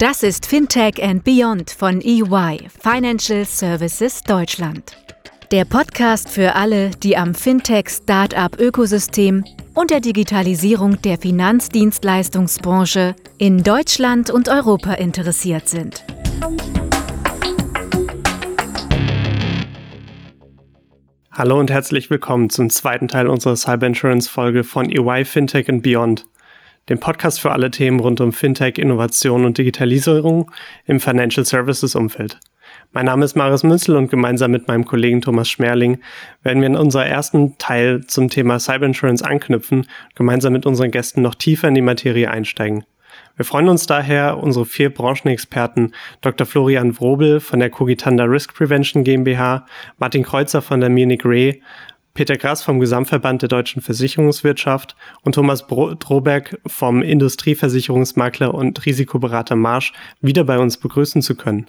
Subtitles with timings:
[0.00, 4.96] Das ist Fintech and Beyond von EY, Financial Services Deutschland.
[5.52, 9.44] Der Podcast für alle, die am Fintech-Startup-Ökosystem
[9.74, 16.02] und der Digitalisierung der Finanzdienstleistungsbranche in Deutschland und Europa interessiert sind.
[21.30, 25.82] Hallo und herzlich willkommen zum zweiten Teil unserer Cyber Insurance Folge von EY Fintech and
[25.82, 26.24] Beyond,
[26.88, 30.50] dem Podcast für alle Themen rund um Fintech, Innovation und Digitalisierung
[30.86, 32.40] im Financial Services Umfeld.
[32.92, 36.00] Mein Name ist Marius Münzel und gemeinsam mit meinem Kollegen Thomas Schmerling
[36.42, 41.22] werden wir in unserer ersten Teil zum Thema Cyber Insurance anknüpfen gemeinsam mit unseren Gästen
[41.22, 42.84] noch tiefer in die Materie einsteigen.
[43.36, 46.46] Wir freuen uns daher, unsere vier Branchenexperten Dr.
[46.46, 49.66] Florian Wrobel von der Cogitanda Risk Prevention GmbH,
[49.98, 51.60] Martin Kreuzer von der Munich Re,
[52.14, 59.92] Peter Grass vom Gesamtverband der deutschen Versicherungswirtschaft und Thomas Droberg vom Industrieversicherungsmakler und Risikoberater Marsch
[60.20, 61.66] wieder bei uns begrüßen zu können.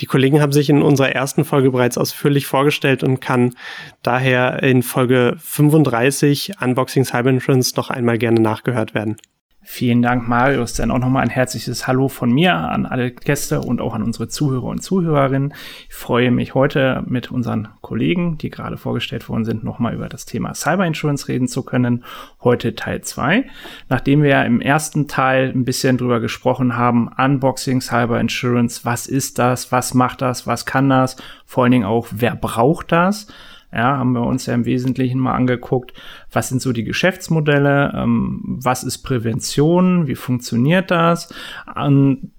[0.00, 3.54] Die Kollegen haben sich in unserer ersten Folge bereits ausführlich vorgestellt und kann
[4.02, 9.16] daher in Folge 35 Unboxing Cyber Insurance noch einmal gerne nachgehört werden.
[9.64, 10.74] Vielen Dank, Marius.
[10.74, 14.26] Dann auch nochmal ein herzliches Hallo von mir an alle Gäste und auch an unsere
[14.26, 15.54] Zuhörer und Zuhörerinnen.
[15.88, 20.26] Ich freue mich heute mit unseren Kollegen, die gerade vorgestellt worden sind, nochmal über das
[20.26, 22.04] Thema Cyber Insurance reden zu können.
[22.42, 23.44] Heute Teil zwei,
[23.88, 29.38] Nachdem wir im ersten Teil ein bisschen drüber gesprochen haben, Unboxing Cyber Insurance, was ist
[29.38, 33.28] das, was macht das, was kann das, vor allen Dingen auch, wer braucht das,
[33.72, 35.92] ja, haben wir uns ja im Wesentlichen mal angeguckt,
[36.30, 41.32] was sind so die Geschäftsmodelle, ähm, was ist Prävention, wie funktioniert das,
[41.66, 42.32] an,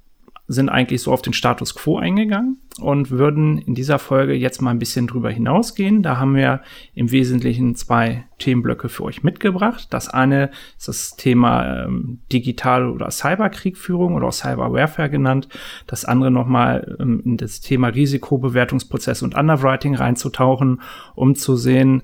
[0.48, 4.72] sind eigentlich so auf den Status quo eingegangen und würden in dieser Folge jetzt mal
[4.72, 6.04] ein bisschen drüber hinausgehen.
[6.04, 6.62] Da haben wir
[6.94, 9.88] im Wesentlichen zwei Themenblöcke für euch mitgebracht.
[9.92, 15.48] Das eine ist das Thema ähm, Digital- oder Cyberkriegführung oder auch Cyberwarfare genannt.
[15.88, 20.82] Das andere nochmal ähm, in das Thema Risikobewertungsprozess und Underwriting reinzutauchen,
[21.16, 22.04] um zu sehen,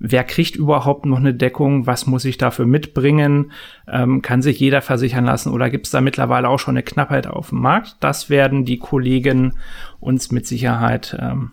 [0.00, 3.52] wer kriegt überhaupt noch eine Deckung, was muss ich dafür mitbringen,
[3.86, 7.26] ähm, kann sich jeder versichern lassen oder gibt es da mittlerweile auch schon eine Knappheit
[7.26, 7.96] auf dem Markt?
[8.00, 9.54] Das werden die Kollegen
[10.00, 11.52] uns mit Sicherheit ähm,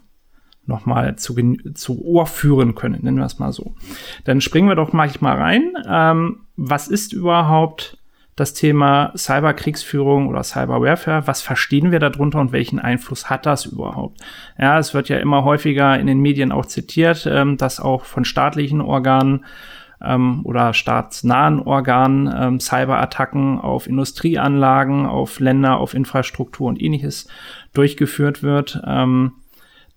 [0.65, 1.35] nochmal zu,
[1.73, 3.75] zu Ohr führen können, nennen wir es mal so.
[4.23, 5.73] Dann springen wir doch mal rein.
[5.87, 7.96] Ähm, was ist überhaupt
[8.37, 11.25] das Thema Cyberkriegsführung oder Cyberwarfare.
[11.25, 14.21] Was verstehen wir darunter und welchen Einfluss hat das überhaupt?
[14.57, 18.23] Ja, es wird ja immer häufiger in den Medien auch zitiert, ähm, dass auch von
[18.23, 19.43] staatlichen Organen
[20.01, 27.27] ähm, oder staatsnahen Organen ähm, Cyberattacken auf Industrieanlagen, auf Länder, auf Infrastruktur und ähnliches
[27.73, 28.79] durchgeführt wird.
[28.85, 29.31] Ähm,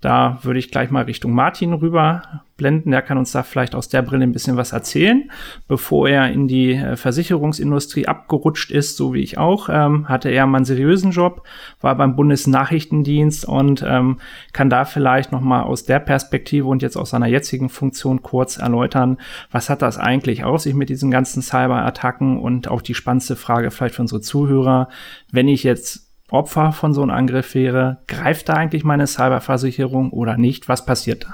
[0.00, 2.90] da würde ich gleich mal Richtung Martin rüber blenden.
[2.90, 5.30] Der kann uns da vielleicht aus der Brille ein bisschen was erzählen.
[5.68, 10.46] Bevor er in die äh, Versicherungsindustrie abgerutscht ist, so wie ich auch, ähm, hatte er
[10.46, 11.42] mal einen seriösen Job,
[11.80, 14.20] war beim Bundesnachrichtendienst und ähm,
[14.52, 18.56] kann da vielleicht noch mal aus der Perspektive und jetzt aus seiner jetzigen Funktion kurz
[18.56, 19.18] erläutern,
[19.50, 23.70] was hat das eigentlich auf sich mit diesen ganzen Cyberattacken und auch die spannendste Frage
[23.70, 24.88] vielleicht für unsere Zuhörer,
[25.30, 30.36] wenn ich jetzt Opfer von so einem Angriff wäre, greift da eigentlich meine Cyberversicherung oder
[30.36, 30.68] nicht?
[30.68, 31.32] Was passiert da?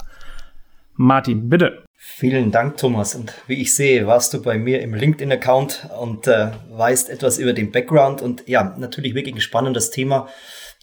[0.95, 1.85] Martin, bitte.
[1.99, 3.15] Vielen Dank, Thomas.
[3.15, 7.53] Und wie ich sehe, warst du bei mir im LinkedIn-Account und äh, weißt etwas über
[7.53, 8.23] den Background.
[8.23, 10.29] Und ja, natürlich wirklich ein spannendes Thema.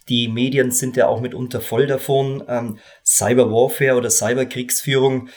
[0.09, 2.43] Die Medien sind ja auch mitunter voll davon.
[2.47, 5.29] Ähm, Cyberwarfare oder Cyberkriegsführung.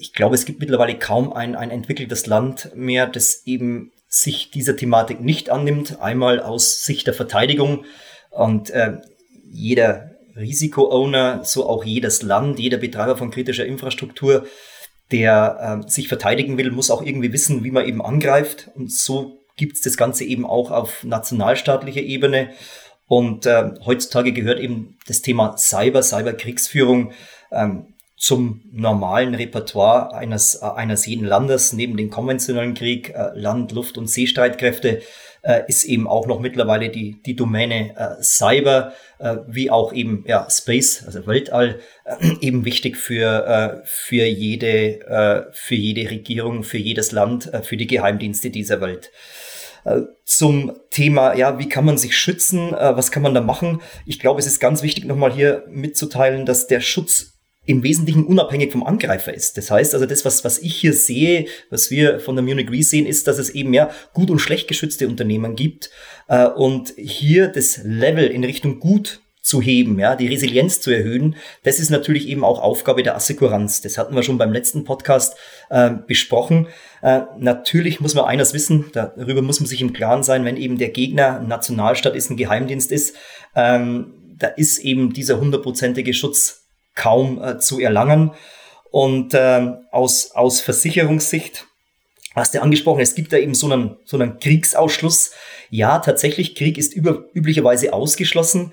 [0.00, 3.92] Ich glaube, es gibt mittlerweile kaum ein, ein entwickeltes Land mehr, das eben
[4.22, 6.00] sich dieser Thematik nicht annimmt.
[6.00, 7.84] Einmal aus Sicht der Verteidigung
[8.30, 8.98] und äh,
[9.50, 14.46] jeder Risiko-Owner, so auch jedes Land, jeder Betreiber von kritischer Infrastruktur,
[15.12, 18.70] der äh, sich verteidigen will, muss auch irgendwie wissen, wie man eben angreift.
[18.74, 22.50] Und so gibt es das Ganze eben auch auf nationalstaatlicher Ebene.
[23.06, 27.12] Und äh, heutzutage gehört eben das Thema Cyber, Cyberkriegsführung
[27.52, 27.93] ähm,
[28.24, 33.98] zum normalen Repertoire eines, äh, eines jeden Landes, neben dem konventionellen Krieg, äh, Land-, Luft-
[33.98, 35.02] und Seestreitkräfte,
[35.42, 38.94] äh, ist eben auch noch mittlerweile die, die Domäne Cyber,
[39.46, 41.80] wie auch eben ja, Space, also Weltall,
[42.40, 48.80] eben wichtig für, für, jede, für jede Regierung, für jedes Land, für die Geheimdienste dieser
[48.80, 49.12] Welt.
[50.24, 53.82] Zum Thema, ja, wie kann man sich schützen, was kann man da machen?
[54.04, 57.33] Ich glaube, es ist ganz wichtig, nochmal hier mitzuteilen, dass der Schutz
[57.66, 59.56] im Wesentlichen unabhängig vom Angreifer ist.
[59.56, 62.82] Das heißt also, das, was, was ich hier sehe, was wir von der Munich Re
[62.82, 65.90] sehen, ist, dass es eben ja gut und schlecht geschützte Unternehmen gibt
[66.28, 71.36] äh, und hier das Level in Richtung gut zu heben, ja, die Resilienz zu erhöhen.
[71.64, 73.82] Das ist natürlich eben auch Aufgabe der Assekuranz.
[73.82, 75.36] Das hatten wir schon beim letzten Podcast
[75.68, 76.66] äh, besprochen.
[77.02, 80.78] Äh, natürlich muss man eines wissen, darüber muss man sich im Klaren sein, wenn eben
[80.78, 83.16] der Gegner ein Nationalstaat ist, ein Geheimdienst ist,
[83.54, 86.63] ähm, da ist eben dieser hundertprozentige Schutz
[86.94, 88.32] kaum äh, zu erlangen.
[88.90, 91.66] Und äh, aus, aus Versicherungssicht
[92.34, 95.32] hast du angesprochen, es gibt da eben so einen, so einen Kriegsausschluss.
[95.70, 98.72] Ja, tatsächlich, Krieg ist über, üblicherweise ausgeschlossen.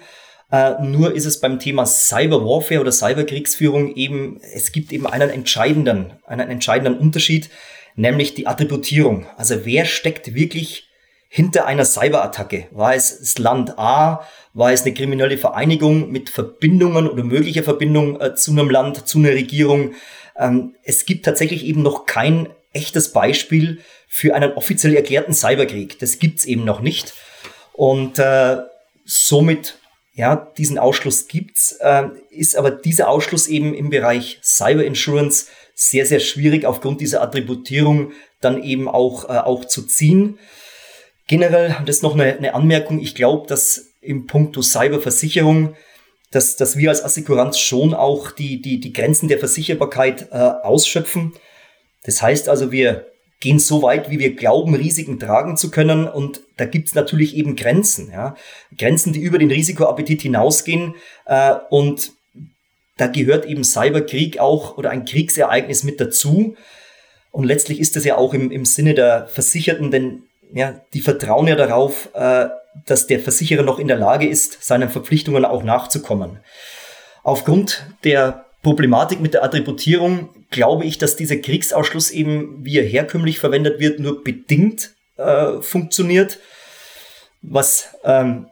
[0.53, 5.29] Uh, nur ist es beim Thema Cyber Warfare oder Cyberkriegsführung eben, es gibt eben einen
[5.29, 7.50] entscheidenden, einen entscheidenden Unterschied,
[7.95, 9.27] nämlich die Attributierung.
[9.38, 10.89] Also wer steckt wirklich
[11.29, 12.67] hinter einer Cyberattacke?
[12.71, 14.27] War es das Land A?
[14.53, 19.19] War es eine kriminelle Vereinigung mit Verbindungen oder möglicher Verbindung äh, zu einem Land, zu
[19.19, 19.94] einer Regierung?
[20.38, 26.00] Ähm, es gibt tatsächlich eben noch kein echtes Beispiel für einen offiziell erklärten Cyberkrieg.
[26.00, 27.13] Das gibt's eben noch nicht.
[27.74, 28.57] Und äh,
[29.06, 29.77] somit
[30.13, 36.06] ja, diesen Ausschluss gibt's, äh, ist aber dieser Ausschluss eben im Bereich Cyber Insurance sehr,
[36.06, 38.12] sehr schwierig aufgrund dieser Attributierung
[38.42, 40.38] dann eben auch, äh, auch zu ziehen.
[41.27, 45.75] Generell, das ist noch eine, eine Anmerkung, ich glaube, dass im Punkto Cyberversicherung,
[46.31, 51.33] dass, dass wir als Assekuranz schon auch die, die, die Grenzen der Versicherbarkeit äh, ausschöpfen.
[52.03, 53.07] Das heißt also, wir
[53.42, 56.07] gehen so weit, wie wir glauben, Risiken tragen zu können.
[56.07, 58.12] Und da gibt's natürlich eben Grenzen.
[58.12, 58.36] Ja?
[58.77, 60.95] Grenzen, die über den Risikoappetit hinausgehen.
[61.25, 62.13] Äh, und
[62.98, 66.56] da gehört eben Cyberkrieg auch oder ein Kriegsereignis mit dazu.
[67.31, 71.48] Und letztlich ist das ja auch im, im Sinne der Versicherten, denn ja, die vertrauen
[71.48, 72.48] ja darauf, äh,
[72.85, 76.39] dass der Versicherer noch in der Lage ist, seinen Verpflichtungen auch nachzukommen.
[77.23, 83.39] Aufgrund der Problematik mit der Attributierung glaube ich, dass dieser Kriegsausschluss eben, wie er herkömmlich
[83.39, 86.39] verwendet wird, nur bedingt äh, funktioniert.
[87.41, 88.47] Was ähm,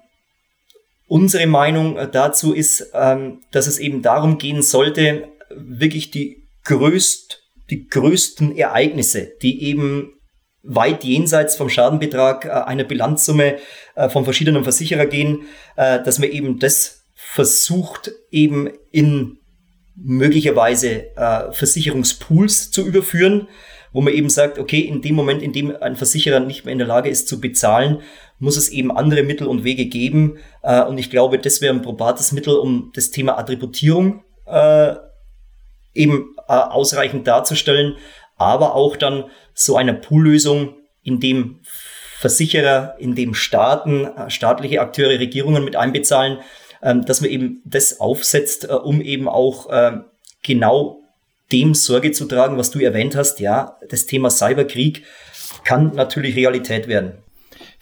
[1.08, 7.44] unsere Meinung äh, dazu ist, ähm, dass es eben darum gehen sollte, wirklich die größt,
[7.70, 10.19] die größten Ereignisse, die eben
[10.64, 13.58] weit jenseits vom Schadenbetrag äh, einer Bilanzsumme
[13.96, 15.44] äh, von verschiedenen Versicherer gehen,
[15.76, 19.38] äh, dass man eben das versucht, eben in
[20.02, 21.08] möglicherweise
[21.52, 23.50] Versicherungspools zu überführen,
[23.92, 26.78] wo man eben sagt, okay, in dem Moment, in dem ein Versicherer nicht mehr in
[26.78, 28.02] der Lage ist zu bezahlen,
[28.40, 30.38] muss es eben andere Mittel und Wege geben.
[30.62, 34.24] Und ich glaube, das wäre ein probates Mittel, um das Thema Attributierung
[35.94, 37.98] eben ausreichend darzustellen,
[38.38, 39.26] aber auch dann
[39.60, 41.60] so eine Poollösung, in dem
[42.20, 46.40] Versicherer, in dem Staaten, äh, staatliche Akteure, Regierungen mit einbezahlen,
[46.82, 49.98] ähm, dass man eben das aufsetzt, äh, um eben auch äh,
[50.44, 51.02] genau
[51.52, 53.40] dem Sorge zu tragen, was du erwähnt hast.
[53.40, 55.04] Ja, das Thema Cyberkrieg
[55.64, 57.14] kann natürlich Realität werden.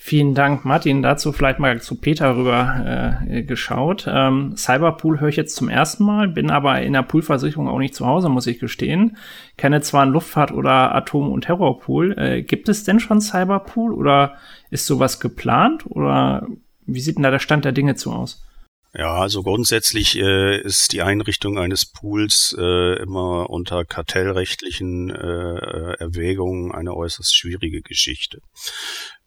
[0.08, 1.02] Vielen Dank, Martin.
[1.02, 4.08] Dazu vielleicht mal zu Peter rüber äh, geschaut.
[4.10, 7.94] Ähm, Cyberpool höre ich jetzt zum ersten Mal, bin aber in der Poolversicherung auch nicht
[7.94, 9.18] zu Hause, muss ich gestehen.
[9.58, 12.18] Kenne zwar einen Luftfahrt- oder Atom- und Terrorpool.
[12.18, 14.36] Äh, gibt es denn schon Cyberpool oder
[14.70, 16.48] ist sowas geplant oder
[16.86, 18.46] wie sieht denn da der Stand der Dinge zu aus?
[18.94, 26.72] Ja, also grundsätzlich äh, ist die Einrichtung eines Pools äh, immer unter kartellrechtlichen äh, Erwägungen
[26.72, 28.40] eine äußerst schwierige Geschichte.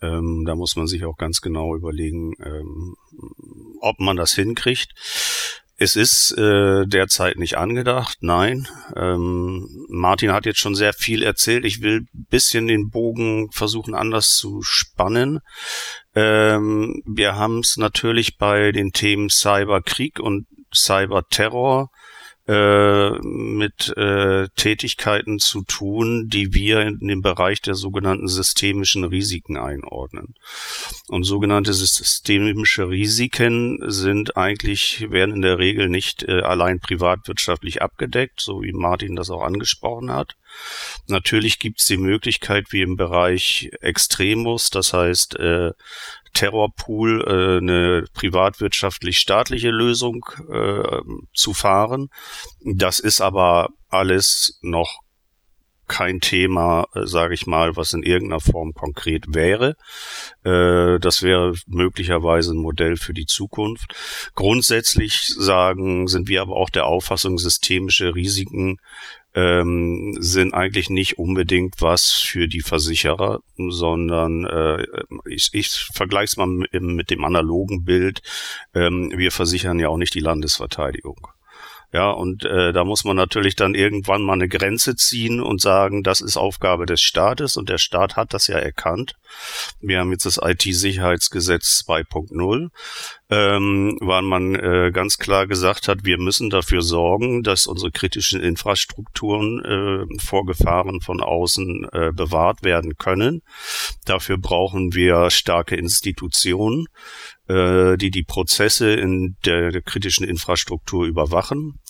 [0.01, 2.97] Ähm, da muss man sich auch ganz genau überlegen, ähm,
[3.81, 4.93] ob man das hinkriegt.
[5.83, 8.69] Es ist äh, derzeit nicht angedacht, nein.
[8.95, 11.65] Ähm, Martin hat jetzt schon sehr viel erzählt.
[11.65, 15.41] Ich will bisschen den Bogen versuchen anders zu spannen.
[16.15, 21.91] Ähm, wir haben es natürlich bei den Themen Cyberkrieg und Cyberterror
[22.51, 29.57] äh, mit äh, Tätigkeiten zu tun, die wir in den Bereich der sogenannten systemischen Risiken
[29.57, 30.35] einordnen.
[31.07, 38.41] Und sogenannte systemische Risiken sind eigentlich, werden in der Regel nicht äh, allein privatwirtschaftlich abgedeckt,
[38.41, 40.35] so wie Martin das auch angesprochen hat.
[41.09, 45.73] Natürlich gibt es die Möglichkeit, wie im Bereich Extremus, das heißt äh,
[46.33, 51.01] Terrorpool äh, eine privatwirtschaftlich-staatliche Lösung äh,
[51.35, 52.09] zu fahren.
[52.65, 55.01] Das ist aber alles noch
[55.91, 59.75] kein Thema, äh, sage ich mal, was in irgendeiner Form konkret wäre.
[60.45, 63.93] Äh, das wäre möglicherweise ein Modell für die Zukunft.
[64.37, 68.79] Grundsätzlich sagen, sind wir aber auch der Auffassung, systemische Risiken
[69.35, 74.87] ähm, sind eigentlich nicht unbedingt was für die Versicherer, sondern äh,
[75.29, 78.23] ich, ich vergleiche es mal mit, mit, dem analogen Bild.
[78.75, 81.29] Ähm, wir versichern ja auch nicht die Landesverteidigung.
[81.93, 86.05] Ja, und äh, da muss man natürlich dann irgendwann mal eine Grenze ziehen und sagen,
[86.05, 89.17] das ist Aufgabe des Staates und der Staat hat das ja erkannt.
[89.81, 92.69] Wir haben jetzt das IT-Sicherheitsgesetz 2.0.
[93.29, 98.41] ähm, weil man äh, ganz klar gesagt hat, wir müssen dafür sorgen, dass unsere kritischen
[98.41, 103.43] Infrastrukturen äh, vor Gefahren von außen äh, bewahrt werden können.
[104.05, 106.87] Dafür brauchen wir starke Institutionen,
[107.51, 111.81] äh, die die Prozesse in der, kritischen Infrastruktur überwachen.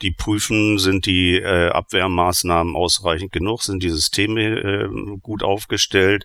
[0.00, 4.88] Die prüfen, sind die äh, Abwehrmaßnahmen ausreichend genug, sind die Systeme äh,
[5.20, 6.24] gut aufgestellt,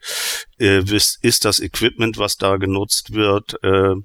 [0.60, 0.84] äh,
[1.22, 3.96] ist das Equipment, was da genutzt wird, äh,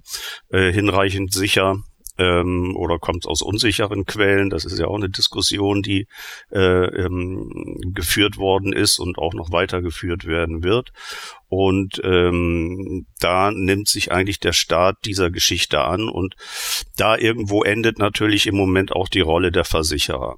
[0.51, 1.77] äh, hinreichend sicher
[2.19, 4.51] ähm, oder kommt aus unsicheren Quellen.
[4.51, 6.07] Das ist ja auch eine Diskussion, die
[6.51, 10.91] äh, ähm, geführt worden ist und auch noch weitergeführt werden wird.
[11.49, 16.35] Und ähm, da nimmt sich eigentlich der Staat dieser Geschichte an und
[16.97, 20.37] da irgendwo endet natürlich im Moment auch die Rolle der Versicherer.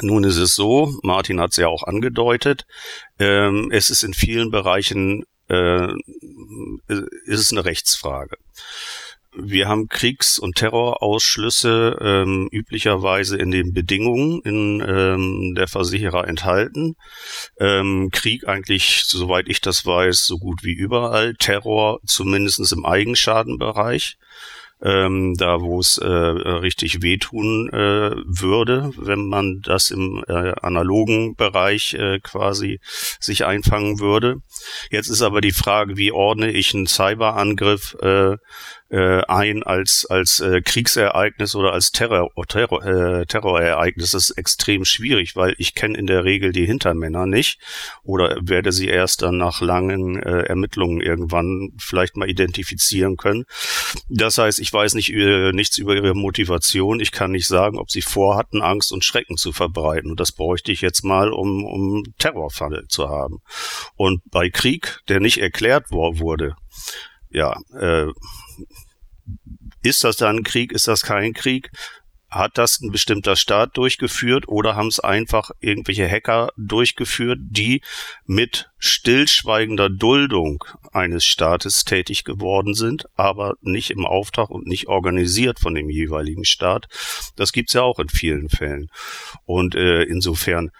[0.00, 2.64] Nun ist es so, Martin hat es ja auch angedeutet,
[3.18, 5.92] ähm, es ist in vielen Bereichen äh,
[7.26, 8.36] ist es eine Rechtsfrage.
[9.34, 16.96] Wir haben Kriegs- und Terrorausschlüsse ähm, üblicherweise in den Bedingungen in ähm, der Versicherer enthalten.
[17.58, 21.34] Ähm, Krieg eigentlich, soweit ich das weiß, so gut wie überall.
[21.34, 24.18] Terror zumindestens im Eigenschadenbereich
[24.82, 31.36] ähm, da wo es äh, richtig wehtun äh, würde, wenn man das im äh, analogen
[31.36, 32.80] Bereich äh, quasi
[33.20, 34.38] sich einfangen würde.
[34.90, 37.96] Jetzt ist aber die Frage, wie ordne ich einen Cyberangriff
[38.92, 44.10] äh, ein als als äh, Kriegsereignis oder als Terror, Terror, äh, Terrorereignis.
[44.10, 47.58] Das ist extrem schwierig, weil ich kenne in der Regel die Hintermänner nicht
[48.02, 53.44] oder werde sie erst dann nach langen äh, Ermittlungen irgendwann vielleicht mal identifizieren können.
[54.08, 57.00] Das heißt, ich weiß nicht äh, nichts über ihre Motivation.
[57.00, 60.10] Ich kann nicht sagen, ob sie vorhatten, Angst und Schrecken zu verbreiten.
[60.10, 63.38] Und das bräuchte ich jetzt mal, um, um Terrorfall zu haben.
[63.96, 66.56] Und bei Krieg, der nicht erklärt wurde,
[67.30, 68.08] ja, äh,
[69.82, 70.72] ist das dann ein Krieg?
[70.72, 71.70] Ist das kein Krieg?
[72.30, 77.82] Hat das ein bestimmter Staat durchgeführt oder haben es einfach irgendwelche Hacker durchgeführt, die
[78.24, 85.60] mit stillschweigender Duldung eines Staates tätig geworden sind, aber nicht im Auftrag und nicht organisiert
[85.60, 86.88] von dem jeweiligen Staat?
[87.36, 88.88] Das gibt's ja auch in vielen Fällen.
[89.44, 90.70] Und äh, insofern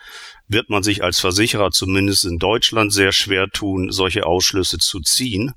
[0.49, 5.53] wird man sich als Versicherer zumindest in Deutschland sehr schwer tun, solche Ausschlüsse zu ziehen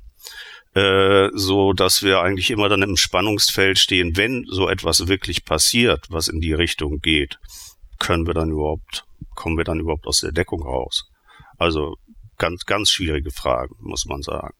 [0.75, 6.05] äh, so dass wir eigentlich immer dann im Spannungsfeld stehen, wenn so etwas wirklich passiert,
[6.09, 7.39] was in die Richtung geht,
[7.97, 9.05] können wir dann überhaupt,
[9.35, 11.09] kommen wir dann überhaupt aus der Deckung raus?
[11.57, 11.95] Also
[12.37, 14.55] ganz, ganz schwierige Fragen, muss man sagen.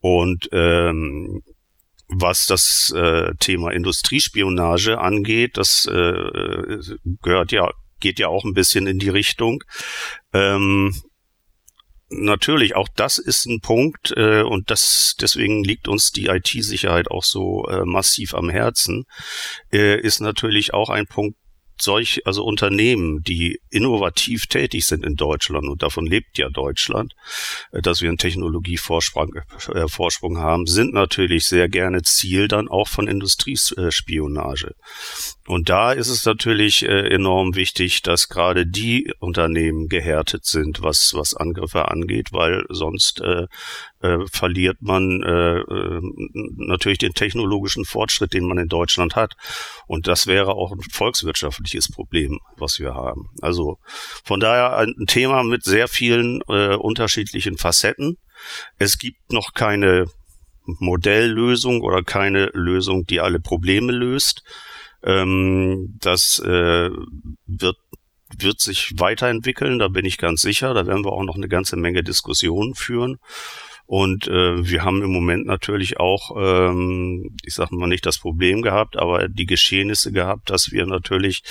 [0.00, 1.42] Und ähm,
[2.08, 6.78] was das äh, Thema Industriespionage angeht, das äh,
[7.22, 7.70] gehört ja,
[8.00, 9.64] geht ja auch ein bisschen in die Richtung.
[10.34, 10.94] Ähm,
[12.12, 17.24] natürlich, auch das ist ein Punkt äh, und das deswegen liegt uns die IT-Sicherheit auch
[17.24, 19.04] so äh, massiv am Herzen,
[19.72, 21.36] äh, ist natürlich auch ein Punkt,
[21.82, 27.14] solch, also Unternehmen, die innovativ tätig sind in Deutschland, und davon lebt ja Deutschland,
[27.72, 29.34] äh, dass wir einen Technologievorsprung
[29.74, 34.74] äh, Vorsprung haben, sind natürlich sehr gerne Ziel dann auch von Industriespionage.
[35.46, 41.14] Und da ist es natürlich äh, enorm wichtig, dass gerade die Unternehmen gehärtet sind, was,
[41.14, 43.46] was Angriffe angeht, weil sonst äh,
[44.02, 46.00] äh, verliert man äh, äh,
[46.56, 49.34] natürlich den technologischen Fortschritt, den man in Deutschland hat.
[49.88, 53.30] Und das wäre auch ein volkswirtschaftliches Problem, was wir haben.
[53.40, 53.78] Also
[54.24, 58.16] von daher ein Thema mit sehr vielen äh, unterschiedlichen Facetten.
[58.78, 60.06] Es gibt noch keine
[60.64, 64.44] Modelllösung oder keine Lösung, die alle Probleme löst.
[65.04, 66.90] Ähm, das äh,
[67.46, 67.76] wird
[68.38, 70.72] wird sich weiterentwickeln, da bin ich ganz sicher.
[70.72, 73.18] Da werden wir auch noch eine ganze Menge Diskussionen führen.
[73.86, 78.62] Und äh, wir haben im Moment natürlich auch, ähm, ich sage mal nicht das Problem
[78.62, 81.42] gehabt, aber die Geschehnisse gehabt, dass wir natürlich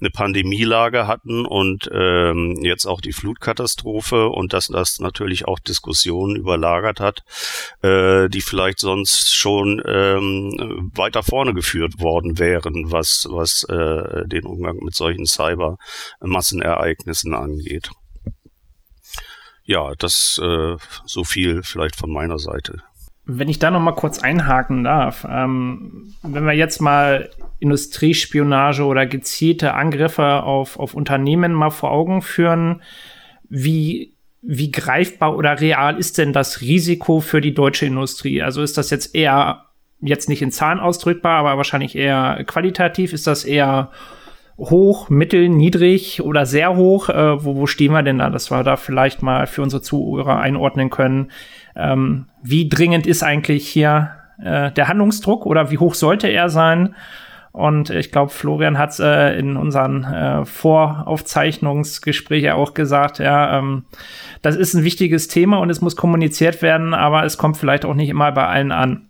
[0.00, 6.36] eine Pandemielage hatten und ähm, jetzt auch die Flutkatastrophe und dass das natürlich auch Diskussionen
[6.36, 7.24] überlagert hat,
[7.82, 14.44] äh, die vielleicht sonst schon ähm, weiter vorne geführt worden wären, was, was äh, den
[14.44, 17.90] Umgang mit solchen Cyber-Massenereignissen angeht
[19.70, 22.82] ja, das äh, so viel vielleicht von meiner Seite.
[23.24, 29.06] Wenn ich da noch mal kurz einhaken darf, ähm, wenn wir jetzt mal Industriespionage oder
[29.06, 32.82] gezielte Angriffe auf, auf Unternehmen mal vor Augen führen,
[33.48, 38.42] wie, wie greifbar oder real ist denn das Risiko für die deutsche Industrie?
[38.42, 39.66] Also ist das jetzt eher,
[40.00, 43.12] jetzt nicht in Zahlen ausdrückbar, aber wahrscheinlich eher qualitativ?
[43.12, 43.92] Ist das eher
[44.60, 47.08] hoch, mittel, niedrig oder sehr hoch?
[47.08, 50.38] Äh, wo, wo stehen wir denn da, dass wir da vielleicht mal für unsere Zuhörer
[50.38, 51.30] einordnen können?
[51.74, 54.10] Ähm, wie dringend ist eigentlich hier
[54.42, 56.94] äh, der Handlungsdruck oder wie hoch sollte er sein?
[57.52, 63.86] Und ich glaube, Florian hat es äh, in unseren äh, Voraufzeichnungsgesprächen auch gesagt, ja, ähm,
[64.40, 67.94] das ist ein wichtiges Thema und es muss kommuniziert werden, aber es kommt vielleicht auch
[67.94, 69.08] nicht immer bei allen an.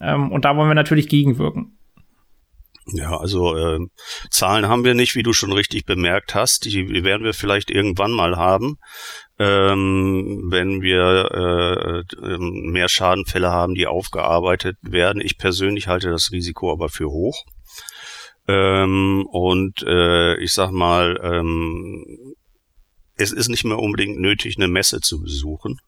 [0.00, 1.76] Ähm, und da wollen wir natürlich gegenwirken.
[2.92, 3.80] Ja, also äh,
[4.30, 6.66] Zahlen haben wir nicht, wie du schon richtig bemerkt hast.
[6.66, 8.76] Die werden wir vielleicht irgendwann mal haben,
[9.40, 15.20] ähm, wenn wir äh, ähm, mehr Schadenfälle haben, die aufgearbeitet werden.
[15.20, 17.44] Ich persönlich halte das Risiko aber für hoch.
[18.46, 22.04] Ähm, und äh, ich sag mal, ähm,
[23.16, 25.80] es ist nicht mehr unbedingt nötig, eine Messe zu besuchen,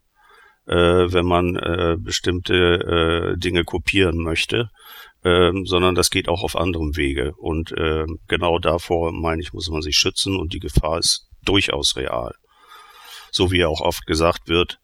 [0.67, 4.71] äh, wenn man äh, bestimmte äh, Dinge kopieren möchte
[5.25, 7.33] ähm, sondern das geht auch auf anderem Wege.
[7.37, 11.97] Und äh, genau davor, meine ich, muss man sich schützen und die Gefahr ist durchaus
[11.97, 12.35] real.
[13.31, 14.79] So wie auch oft gesagt wird,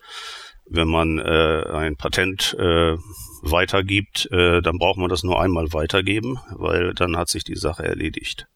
[0.66, 2.96] wenn man äh, ein Patent äh,
[3.42, 7.84] weitergibt, äh, dann braucht man das nur einmal weitergeben, weil dann hat sich die Sache
[7.84, 8.46] erledigt.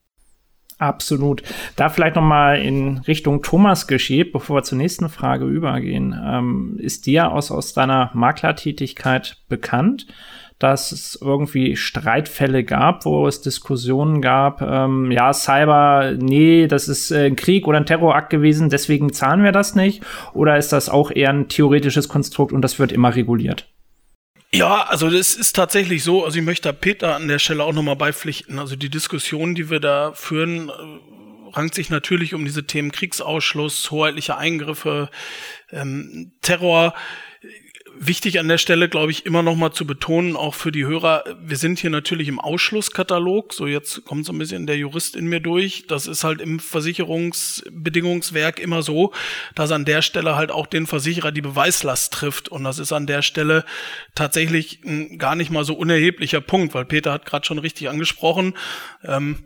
[0.78, 1.42] Absolut.
[1.74, 6.16] Da vielleicht noch mal in Richtung Thomas geschieht, bevor wir zur nächsten Frage übergehen.
[6.24, 10.06] Ähm, ist dir aus, aus deiner Maklertätigkeit bekannt,
[10.58, 17.10] dass es irgendwie Streitfälle gab, wo es Diskussionen gab, ähm, ja, Cyber, nee, das ist
[17.10, 20.02] äh, ein Krieg oder ein Terrorakt gewesen, deswegen zahlen wir das nicht?
[20.34, 23.68] Oder ist das auch eher ein theoretisches Konstrukt und das wird immer reguliert?
[24.52, 26.24] Ja, also das ist tatsächlich so.
[26.24, 28.58] Also ich möchte da Peter an der Stelle auch nochmal beipflichten.
[28.58, 33.90] Also die Diskussion, die wir da führen, äh, rankt sich natürlich um diese Themen Kriegsausschluss,
[33.90, 35.10] hoheitliche Eingriffe,
[35.70, 36.94] ähm, Terror
[38.00, 41.24] wichtig an der Stelle, glaube ich, immer noch mal zu betonen, auch für die Hörer,
[41.40, 43.52] wir sind hier natürlich im Ausschlusskatalog.
[43.52, 45.86] So, jetzt kommt so ein bisschen der Jurist in mir durch.
[45.86, 49.12] Das ist halt im Versicherungsbedingungswerk immer so,
[49.54, 52.48] dass an der Stelle halt auch den Versicherer die Beweislast trifft.
[52.48, 53.64] Und das ist an der Stelle
[54.14, 58.54] tatsächlich ein gar nicht mal so unerheblicher Punkt, weil Peter hat gerade schon richtig angesprochen.
[59.04, 59.38] Ähm,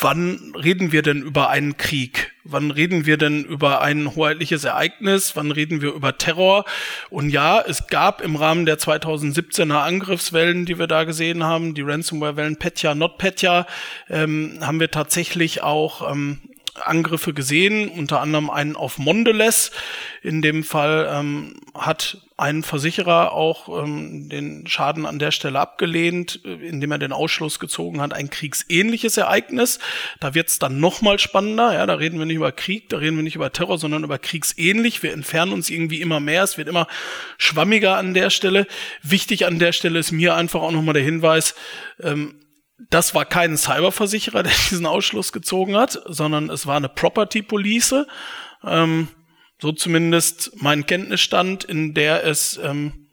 [0.00, 2.32] wann reden wir denn über einen Krieg?
[2.44, 5.34] Wann reden wir denn über ein hoheitliches Ereignis?
[5.34, 6.64] Wann reden wir über Terror?
[7.10, 11.82] Und ja, es gab im Rahmen der 2017er Angriffswellen, die wir da gesehen haben, die
[11.82, 13.66] Ransomware-Wellen Petya, Not Petya,
[14.10, 16.40] ähm, haben wir tatsächlich auch ähm,
[16.74, 19.70] Angriffe gesehen, unter anderem einen auf Mondelez.
[20.22, 26.40] In dem Fall ähm, hat ein Versicherer auch ähm, den Schaden an der Stelle abgelehnt,
[26.44, 29.78] äh, indem er den Ausschluss gezogen hat, ein kriegsähnliches Ereignis.
[30.18, 31.72] Da wird es dann nochmal spannender.
[31.74, 34.18] Ja, da reden wir nicht über Krieg, da reden wir nicht über Terror, sondern über
[34.18, 35.02] kriegsähnlich.
[35.02, 36.42] Wir entfernen uns irgendwie immer mehr.
[36.42, 36.88] Es wird immer
[37.38, 38.66] schwammiger an der Stelle.
[39.02, 41.54] Wichtig an der Stelle ist mir einfach auch nochmal der Hinweis,
[42.00, 42.34] ähm,
[42.90, 47.94] das war kein Cyberversicherer, der diesen Ausschluss gezogen hat, sondern es war eine Property Police.
[48.64, 49.08] Ähm,
[49.60, 53.03] so zumindest mein Kenntnisstand, in der es ähm,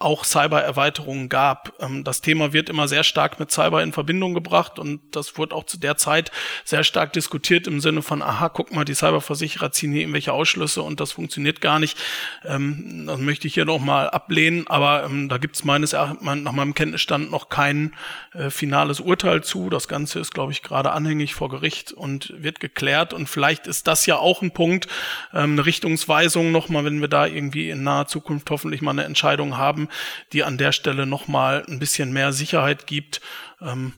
[0.00, 1.74] auch Cyber-Erweiterungen gab.
[1.78, 5.54] Ähm, das Thema wird immer sehr stark mit Cyber in Verbindung gebracht und das wurde
[5.54, 6.32] auch zu der Zeit
[6.64, 10.82] sehr stark diskutiert im Sinne von, aha, guck mal, die Cyberversicherer ziehen hier irgendwelche Ausschlüsse
[10.82, 11.98] und das funktioniert gar nicht.
[12.46, 16.52] Ähm, das möchte ich hier nochmal ablehnen, aber ähm, da gibt es meines Erachtens nach
[16.52, 17.94] meinem Kenntnisstand noch kein
[18.32, 19.68] äh, finales Urteil zu.
[19.68, 23.86] Das Ganze ist, glaube ich, gerade anhängig vor Gericht und wird geklärt und vielleicht ist
[23.86, 24.88] das ja auch ein Punkt,
[25.30, 29.89] eine Richtungsweisung nochmal, wenn wir da irgendwie in naher Zukunft hoffentlich mal eine Entscheidung haben,
[30.32, 33.20] die an der Stelle nochmal ein bisschen mehr Sicherheit gibt.
[33.60, 33.92] Ähm,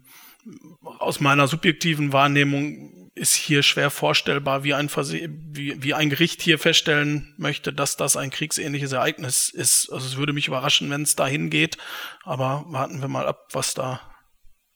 [0.98, 6.40] aus meiner subjektiven Wahrnehmung ist hier schwer vorstellbar, wie ein, Verse wie, wie ein Gericht
[6.40, 9.90] hier feststellen möchte, dass das ein kriegsähnliches Ereignis ist.
[9.92, 11.76] Also es würde mich überraschen, wenn es dahin geht,
[12.24, 14.00] aber warten wir mal ab, was da,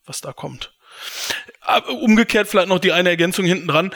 [0.05, 0.75] was da kommt.
[1.89, 3.95] Umgekehrt vielleicht noch die eine Ergänzung hinten dran,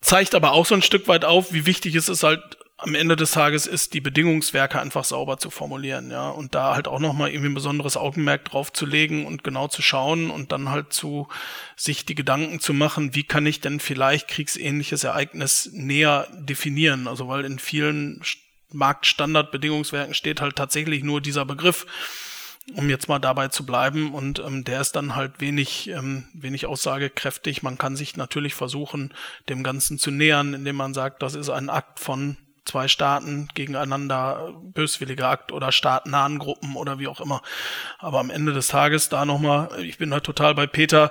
[0.00, 3.16] zeigt aber auch so ein Stück weit auf, wie wichtig es ist halt am Ende
[3.16, 7.30] des Tages ist, die Bedingungswerke einfach sauber zu formulieren, ja, und da halt auch nochmal
[7.30, 11.28] irgendwie ein besonderes Augenmerk drauf zu legen und genau zu schauen und dann halt zu
[11.76, 17.06] sich die Gedanken zu machen, wie kann ich denn vielleicht kriegsähnliches Ereignis näher definieren?
[17.06, 18.20] Also weil in vielen
[18.72, 21.86] Marktstandardbedingungswerken steht halt tatsächlich nur dieser Begriff
[22.74, 24.14] um jetzt mal dabei zu bleiben.
[24.14, 27.62] Und ähm, der ist dann halt wenig, ähm, wenig aussagekräftig.
[27.62, 29.12] Man kann sich natürlich versuchen,
[29.48, 34.54] dem Ganzen zu nähern, indem man sagt, das ist ein Akt von zwei Staaten gegeneinander
[34.62, 37.42] böswilliger Akt oder staatennahen Gruppen oder wie auch immer.
[37.98, 41.10] Aber am Ende des Tages da nochmal, ich bin da total bei Peter,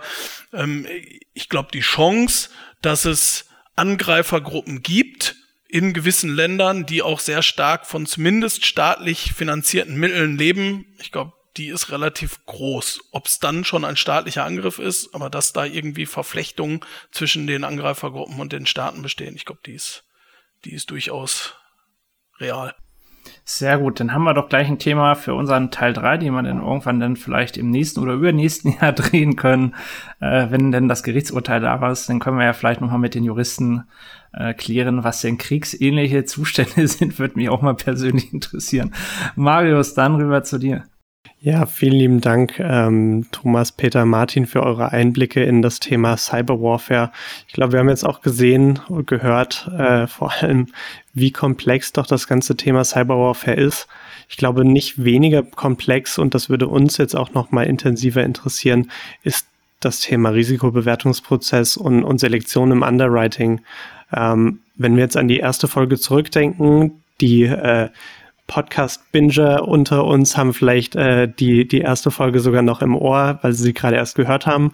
[0.53, 0.87] ähm,
[1.33, 2.49] ich glaube, die Chance,
[2.81, 5.35] dass es Angreifergruppen gibt,
[5.67, 10.85] in gewissen Ländern, die auch sehr stark von zumindest staatlich finanzierten Mitteln leben.
[10.99, 12.99] Ich glaube, die ist relativ groß.
[13.11, 17.63] Ob es dann schon ein staatlicher Angriff ist, aber dass da irgendwie Verflechtungen zwischen den
[17.63, 20.03] Angreifergruppen und den Staaten bestehen, ich glaube, die ist
[20.65, 21.55] die ist durchaus
[22.39, 22.73] real.
[23.43, 26.43] Sehr gut, dann haben wir doch gleich ein Thema für unseren Teil 3, den wir
[26.43, 29.75] dann irgendwann dann vielleicht im nächsten oder übernächsten Jahr drehen können,
[30.19, 31.95] äh, wenn denn das Gerichtsurteil da war.
[32.07, 33.83] Dann können wir ja vielleicht nochmal mit den Juristen
[34.33, 38.93] äh, klären, was denn kriegsähnliche Zustände sind, würde mich auch mal persönlich interessieren.
[39.35, 40.85] Marius, dann rüber zu dir.
[41.43, 47.11] Ja, vielen lieben Dank, ähm, Thomas, Peter, Martin, für eure Einblicke in das Thema Cyberwarfare.
[47.47, 50.67] Ich glaube, wir haben jetzt auch gesehen und gehört, äh, vor allem,
[51.13, 53.87] wie komplex doch das ganze Thema Cyberwarfare ist.
[54.29, 58.91] Ich glaube, nicht weniger komplex, und das würde uns jetzt auch noch mal intensiver interessieren,
[59.23, 59.47] ist
[59.79, 63.61] das Thema Risikobewertungsprozess und, und Selektion im Underwriting.
[64.13, 67.89] Ähm, wenn wir jetzt an die erste Folge zurückdenken, die äh,
[68.51, 73.53] Podcast-Binger unter uns haben vielleicht äh, die, die erste Folge sogar noch im Ohr, weil
[73.53, 74.73] sie sie gerade erst gehört haben.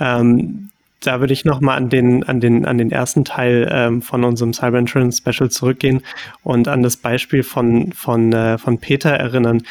[0.00, 4.24] Ähm, da würde ich nochmal an den, an, den, an den ersten Teil ähm, von
[4.24, 6.02] unserem Cyber Insurance Special zurückgehen
[6.42, 9.62] und an das Beispiel von, von, äh, von Peter erinnern,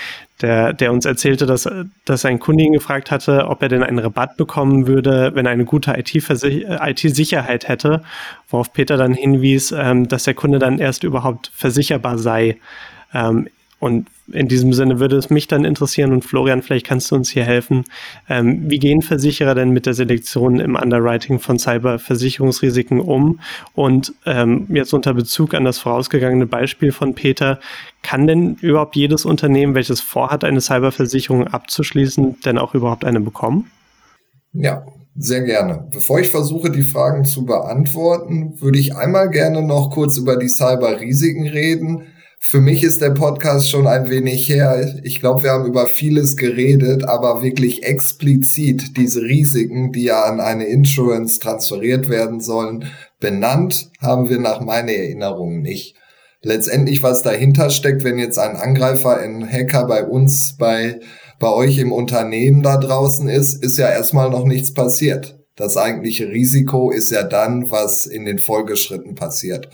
[0.42, 1.70] der, der uns erzählte, dass,
[2.06, 5.52] dass ein Kunde ihn gefragt hatte, ob er denn einen Rabatt bekommen würde, wenn er
[5.52, 8.02] eine gute IT-Sicherheit IT hätte,
[8.50, 12.58] worauf Peter dann hinwies, ähm, dass der Kunde dann erst überhaupt versicherbar sei.
[13.14, 13.48] Ähm,
[13.82, 17.32] und in diesem Sinne würde es mich dann interessieren und Florian, vielleicht kannst du uns
[17.32, 17.86] hier helfen.
[18.30, 23.40] Ähm, wie gehen Versicherer denn mit der Selektion im Underwriting von Cyberversicherungsrisiken um?
[23.74, 27.60] Und ähm, jetzt unter Bezug an das vorausgegangene Beispiel von Peter,
[28.04, 33.72] kann denn überhaupt jedes Unternehmen, welches vorhat, eine Cyberversicherung abzuschließen, denn auch überhaupt eine bekommen?
[34.54, 35.88] Ja, sehr gerne.
[35.90, 40.50] Bevor ich versuche, die Fragen zu beantworten, würde ich einmal gerne noch kurz über die
[40.50, 42.04] Cyberrisiken reden
[42.44, 44.96] für mich ist der Podcast schon ein wenig her.
[45.04, 50.40] Ich glaube, wir haben über vieles geredet, aber wirklich explizit diese Risiken, die ja an
[50.40, 52.86] eine Insurance transferiert werden sollen,
[53.20, 55.96] benannt haben wir nach meiner Erinnerung nicht.
[56.42, 61.00] Letztendlich, was dahinter steckt, wenn jetzt ein Angreifer, ein Hacker bei uns, bei,
[61.40, 65.38] bei euch im Unternehmen da draußen ist, ist ja erstmal noch nichts passiert.
[65.56, 69.70] Das eigentliche Risiko ist ja dann, was in den Folgeschritten passiert.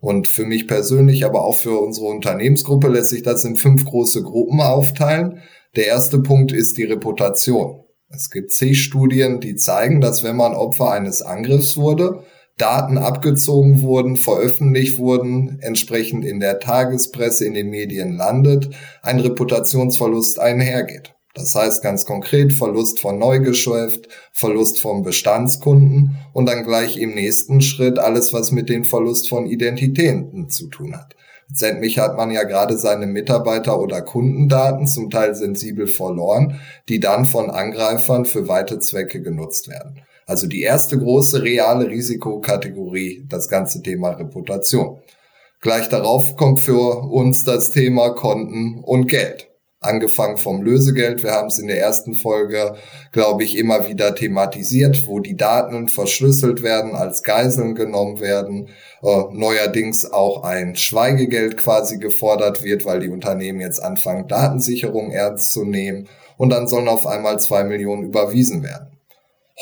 [0.00, 4.22] Und für mich persönlich, aber auch für unsere Unternehmensgruppe lässt sich das in fünf große
[4.22, 5.42] Gruppen aufteilen.
[5.76, 7.84] Der erste Punkt ist die Reputation.
[8.08, 12.24] Es gibt zig Studien, die zeigen, dass wenn man Opfer eines Angriffs wurde,
[12.56, 18.70] Daten abgezogen wurden, veröffentlicht wurden, entsprechend in der Tagespresse, in den Medien landet,
[19.02, 21.14] ein Reputationsverlust einhergeht.
[21.34, 27.60] Das heißt ganz konkret Verlust von Neugeschäft, Verlust von Bestandskunden und dann gleich im nächsten
[27.60, 31.14] Schritt alles, was mit dem Verlust von Identitäten zu tun hat.
[31.48, 37.24] Letztendlich hat man ja gerade seine Mitarbeiter- oder Kundendaten zum Teil sensibel verloren, die dann
[37.24, 40.00] von Angreifern für weite Zwecke genutzt werden.
[40.26, 44.98] Also die erste große reale Risikokategorie, das ganze Thema Reputation.
[45.60, 49.49] Gleich darauf kommt für uns das Thema Konten und Geld
[49.80, 51.22] angefangen vom Lösegeld.
[51.22, 52.76] Wir haben es in der ersten Folge,
[53.12, 58.68] glaube ich, immer wieder thematisiert, wo die Daten verschlüsselt werden, als Geiseln genommen werden.
[59.02, 65.52] Äh, neuerdings auch ein Schweigegeld quasi gefordert wird, weil die Unternehmen jetzt anfangen, Datensicherung ernst
[65.52, 66.08] zu nehmen.
[66.36, 68.89] Und dann sollen auf einmal zwei Millionen überwiesen werden.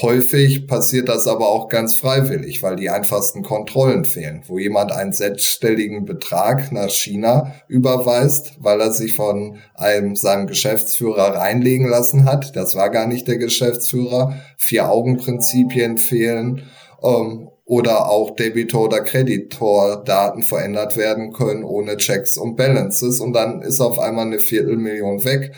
[0.00, 5.12] Häufig passiert das aber auch ganz freiwillig, weil die einfachsten Kontrollen fehlen, wo jemand einen
[5.12, 12.54] sechsstelligen Betrag nach China überweist, weil er sich von einem seinem Geschäftsführer reinlegen lassen hat.
[12.54, 14.36] Das war gar nicht der Geschäftsführer.
[14.56, 16.62] Vier-Augen-Prinzipien fehlen.
[17.02, 23.60] Ähm, oder auch Debitor- oder Kreditor-Daten verändert werden können ohne Checks und Balances und dann
[23.60, 25.52] ist auf einmal eine Viertelmillion weg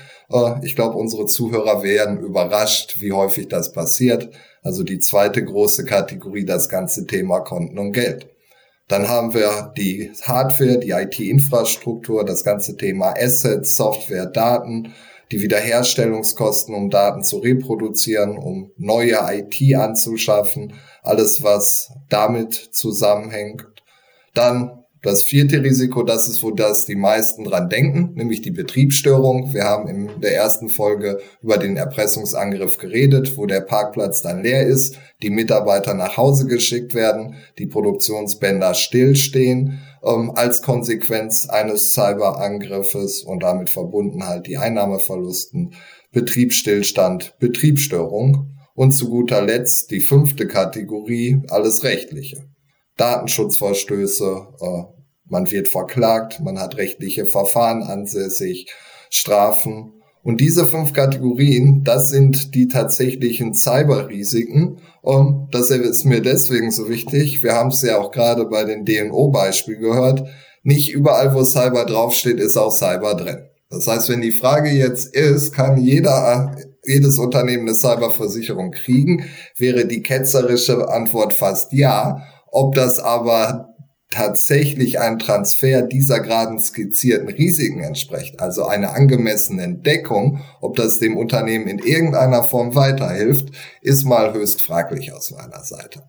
[0.62, 4.30] ich glaube, unsere Zuhörer werden überrascht, wie häufig das passiert.
[4.62, 8.28] Also die zweite große Kategorie, das ganze Thema Konten und Geld.
[8.86, 14.92] Dann haben wir die Hardware, die IT-Infrastruktur, das ganze Thema Assets, Software, Daten,
[15.30, 23.64] die Wiederherstellungskosten, um Daten zu reproduzieren, um neue IT anzuschaffen, alles, was damit zusammenhängt.
[24.34, 29.54] Dann das vierte Risiko, das ist, wo das die meisten dran denken, nämlich die Betriebsstörung.
[29.54, 34.66] Wir haben in der ersten Folge über den Erpressungsangriff geredet, wo der Parkplatz dann leer
[34.66, 43.22] ist, die Mitarbeiter nach Hause geschickt werden, die Produktionsbänder stillstehen, ähm, als Konsequenz eines Cyberangriffes
[43.22, 45.72] und damit verbunden halt die Einnahmeverlusten,
[46.12, 52.44] Betriebsstillstand, Betriebsstörung und zu guter Letzt die fünfte Kategorie, alles Rechtliche.
[53.00, 54.82] Datenschutzverstöße, äh,
[55.24, 58.66] man wird verklagt, man hat rechtliche Verfahren ansässig,
[59.08, 59.94] Strafen.
[60.22, 64.78] Und diese fünf Kategorien, das sind die tatsächlichen Cyberrisiken.
[65.00, 67.42] Und das ist mir deswegen so wichtig.
[67.42, 70.28] Wir haben es ja auch gerade bei den DNO-Beispiel gehört.
[70.62, 73.48] nicht überall, wo Cyber draufsteht, ist auch Cyber drin.
[73.70, 79.24] Das heißt, wenn die Frage jetzt ist, kann jeder, jedes Unternehmen eine Cyberversicherung kriegen,
[79.56, 82.22] wäre die ketzerische Antwort fast ja.
[82.50, 83.70] Ob das aber
[84.10, 91.16] tatsächlich ein Transfer dieser gerade skizzierten Risiken entspricht, also eine angemessene Deckung, ob das dem
[91.16, 93.50] Unternehmen in irgendeiner Form weiterhilft,
[93.82, 96.02] ist mal höchst fraglich aus meiner Seite.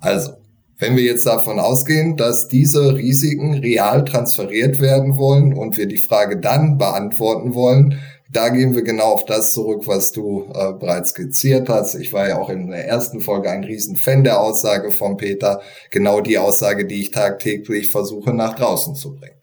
[0.00, 0.32] Also,
[0.78, 5.98] wenn wir jetzt davon ausgehen, dass diese Risiken real transferiert werden wollen und wir die
[5.98, 8.00] Frage dann beantworten wollen,
[8.34, 11.94] da gehen wir genau auf das zurück, was du äh, bereits skizziert hast.
[11.94, 15.62] Ich war ja auch in der ersten Folge ein Riesenfan der Aussage von Peter.
[15.90, 19.36] Genau die Aussage, die ich tagtäglich versuche nach draußen zu bringen.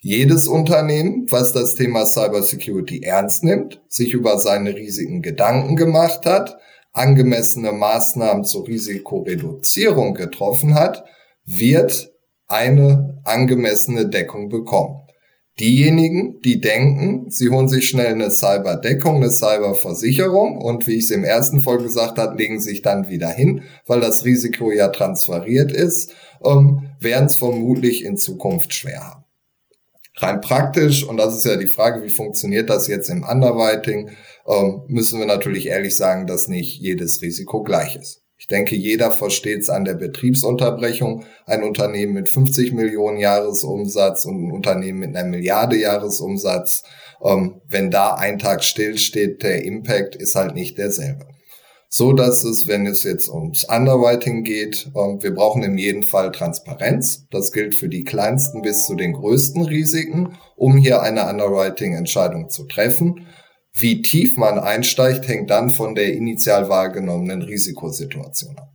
[0.00, 6.58] Jedes Unternehmen, was das Thema Cybersecurity ernst nimmt, sich über seine Risiken Gedanken gemacht hat,
[6.92, 11.04] angemessene Maßnahmen zur Risikoreduzierung getroffen hat,
[11.46, 12.12] wird
[12.48, 15.05] eine angemessene Deckung bekommen.
[15.58, 21.10] Diejenigen, die denken, sie holen sich schnell eine Cyberdeckung, eine Cyberversicherung und wie ich es
[21.10, 25.72] im ersten Folge gesagt habe, legen sich dann wieder hin, weil das Risiko ja transferiert
[25.72, 26.12] ist,
[26.44, 29.24] ähm, werden es vermutlich in Zukunft schwer haben.
[30.18, 34.10] Rein praktisch, und das ist ja die Frage, wie funktioniert das jetzt im Underwriting,
[34.46, 38.25] ähm, müssen wir natürlich ehrlich sagen, dass nicht jedes Risiko gleich ist.
[38.38, 41.24] Ich denke, jeder versteht es an der Betriebsunterbrechung.
[41.46, 46.82] Ein Unternehmen mit 50 Millionen Jahresumsatz und ein Unternehmen mit einer Milliarde Jahresumsatz.
[47.24, 51.26] Ähm, wenn da ein Tag stillsteht, der Impact ist halt nicht derselbe.
[51.88, 56.30] So dass es, wenn es jetzt ums Underwriting geht, ähm, wir brauchen in jedem Fall
[56.30, 57.26] Transparenz.
[57.30, 62.64] Das gilt für die kleinsten bis zu den größten Risiken, um hier eine Underwriting-Entscheidung zu
[62.64, 63.26] treffen.
[63.78, 68.72] Wie tief man einsteigt, hängt dann von der initial wahrgenommenen Risikosituation ab.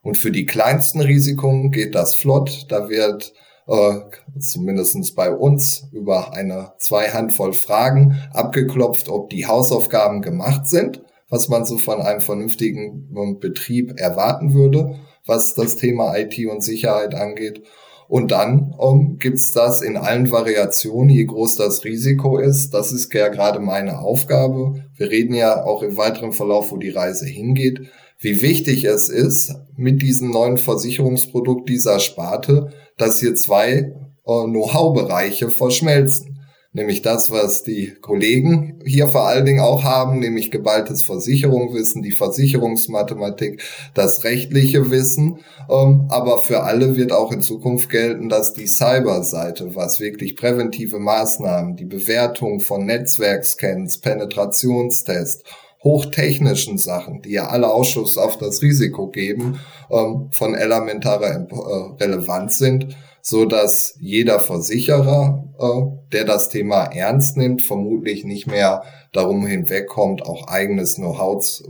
[0.00, 2.66] Und für die kleinsten Risiken geht das flott.
[2.68, 3.32] Da wird
[3.66, 3.94] äh,
[4.38, 11.48] zumindest bei uns über eine zwei Handvoll Fragen abgeklopft, ob die Hausaufgaben gemacht sind, was
[11.48, 13.08] man so von einem vernünftigen
[13.40, 17.64] Betrieb erwarten würde, was das Thema IT und Sicherheit angeht.
[18.08, 22.70] Und dann ähm, gibt's das in allen Variationen, je groß das Risiko ist.
[22.70, 24.84] Das ist ja gerade meine Aufgabe.
[24.96, 27.80] Wir reden ja auch im weiteren Verlauf, wo die Reise hingeht,
[28.18, 33.92] wie wichtig es ist, mit diesem neuen Versicherungsprodukt dieser Sparte, dass hier zwei äh,
[34.24, 36.33] Know-how-Bereiche verschmelzen
[36.74, 42.10] nämlich das, was die Kollegen hier vor allen Dingen auch haben, nämlich geballtes Versicherungswissen, die
[42.10, 43.62] Versicherungsmathematik,
[43.94, 45.38] das rechtliche Wissen.
[45.70, 50.98] Ähm, aber für alle wird auch in Zukunft gelten, dass die Cyberseite, was wirklich präventive
[50.98, 55.44] Maßnahmen, die Bewertung von Netzwerkscans, Penetrationstests,
[55.84, 59.60] hochtechnischen Sachen, die ja alle Ausschuss auf das Risiko geben,
[59.90, 67.38] ähm, von elementarer äh, Relevanz sind so dass jeder Versicherer, äh, der das Thema ernst
[67.38, 71.62] nimmt, vermutlich nicht mehr darum hinwegkommt, auch eigenes Know-how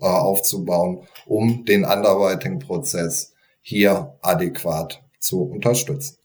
[0.00, 6.16] äh, aufzubauen, um den Underwriting-Prozess hier adäquat zu unterstützen.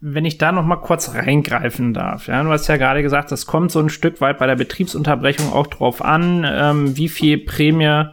[0.00, 3.44] Wenn ich da noch mal kurz reingreifen darf, ja, du hast ja gerade gesagt, das
[3.44, 8.06] kommt so ein Stück weit bei der Betriebsunterbrechung auch drauf an, ähm, wie viel Prämie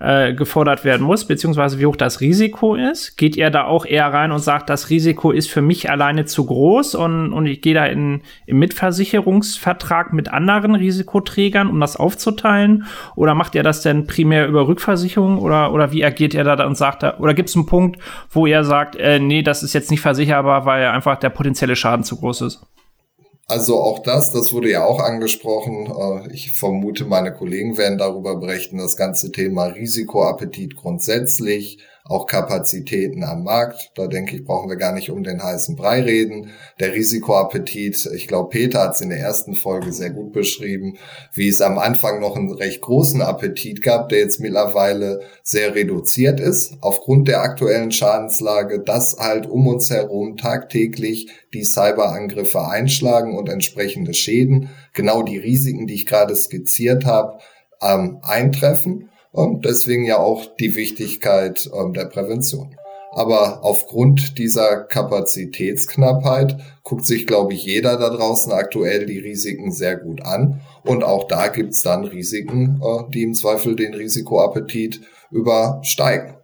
[0.00, 3.16] äh, gefordert werden muss, beziehungsweise wie hoch das Risiko ist?
[3.16, 6.46] Geht ihr da auch eher rein und sagt, das Risiko ist für mich alleine zu
[6.46, 12.84] groß und, und ich gehe da in, im Mitversicherungsvertrag mit anderen Risikoträgern, um das aufzuteilen?
[13.16, 16.76] Oder macht ihr das denn primär über Rückversicherung oder, oder wie agiert ihr da und
[16.76, 19.90] sagt, da, oder gibt es einen Punkt, wo ihr sagt, äh, nee, das ist jetzt
[19.90, 22.66] nicht versicherbar, weil einfach der potenzielle Schaden zu groß ist?
[23.50, 25.86] Also auch das, das wurde ja auch angesprochen.
[25.86, 31.78] Äh, ich vermute, meine Kollegen werden darüber berichten, das ganze Thema Risikoappetit grundsätzlich,
[32.08, 33.92] auch Kapazitäten am Markt.
[33.94, 36.50] Da denke ich, brauchen wir gar nicht um den heißen Brei reden.
[36.80, 40.96] Der Risikoappetit, ich glaube, Peter hat es in der ersten Folge sehr gut beschrieben,
[41.34, 46.40] wie es am Anfang noch einen recht großen Appetit gab, der jetzt mittlerweile sehr reduziert
[46.40, 53.48] ist, aufgrund der aktuellen Schadenslage, dass halt um uns herum tagtäglich die Cyberangriffe einschlagen und
[53.48, 57.38] entsprechende Schäden, genau die Risiken, die ich gerade skizziert habe,
[57.82, 59.07] ähm, eintreffen.
[59.32, 62.76] Und deswegen ja auch die Wichtigkeit ähm, der Prävention.
[63.10, 69.96] Aber aufgrund dieser Kapazitätsknappheit guckt sich, glaube ich, jeder da draußen aktuell die Risiken sehr
[69.96, 70.60] gut an.
[70.84, 76.34] Und auch da gibt's dann Risiken, äh, die im Zweifel den Risikoappetit übersteigen.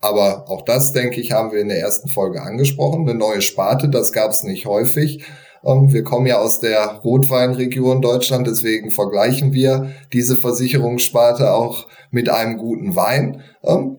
[0.00, 3.08] Aber auch das, denke ich, haben wir in der ersten Folge angesprochen.
[3.08, 5.24] Eine neue Sparte, das gab's nicht häufig.
[5.62, 12.58] Wir kommen ja aus der Rotweinregion Deutschland, deswegen vergleichen wir diese Versicherungssparte auch mit einem
[12.58, 13.40] guten Wein.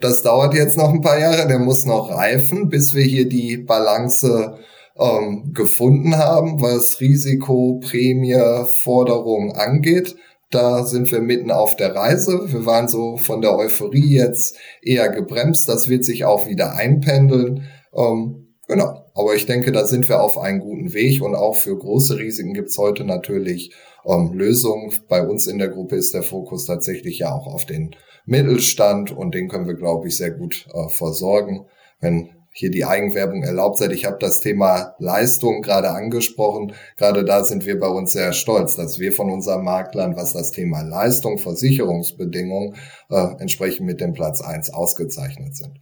[0.02, 3.56] Das dauert jetzt noch ein paar Jahre, der muss noch reifen, bis wir hier die
[3.58, 4.58] Balance
[5.00, 10.18] ähm, gefunden haben, was Risikoprämie-Forderungen angeht.
[10.50, 12.52] Da sind wir mitten auf der Reise.
[12.52, 15.68] Wir waren so von der Euphorie jetzt eher gebremst.
[15.68, 17.64] Das wird sich auch wieder einpendeln.
[17.96, 19.03] Ähm, genau.
[19.14, 21.22] Aber ich denke, da sind wir auf einem guten Weg.
[21.22, 23.74] Und auch für große Risiken gibt's heute natürlich
[24.06, 24.92] ähm, Lösungen.
[25.08, 27.96] Bei uns in der Gruppe ist der Fokus tatsächlich ja auch auf den
[28.26, 31.66] Mittelstand und den können wir, glaube ich, sehr gut äh, versorgen.
[32.00, 33.92] Wenn hier die Eigenwerbung erlaubt seid.
[33.92, 36.74] Ich habe das Thema Leistung gerade angesprochen.
[36.98, 40.52] Gerade da sind wir bei uns sehr stolz, dass wir von unserem Maklern, was das
[40.52, 42.76] Thema Leistung, Versicherungsbedingungen
[43.10, 45.80] äh, entsprechend mit dem Platz eins ausgezeichnet sind.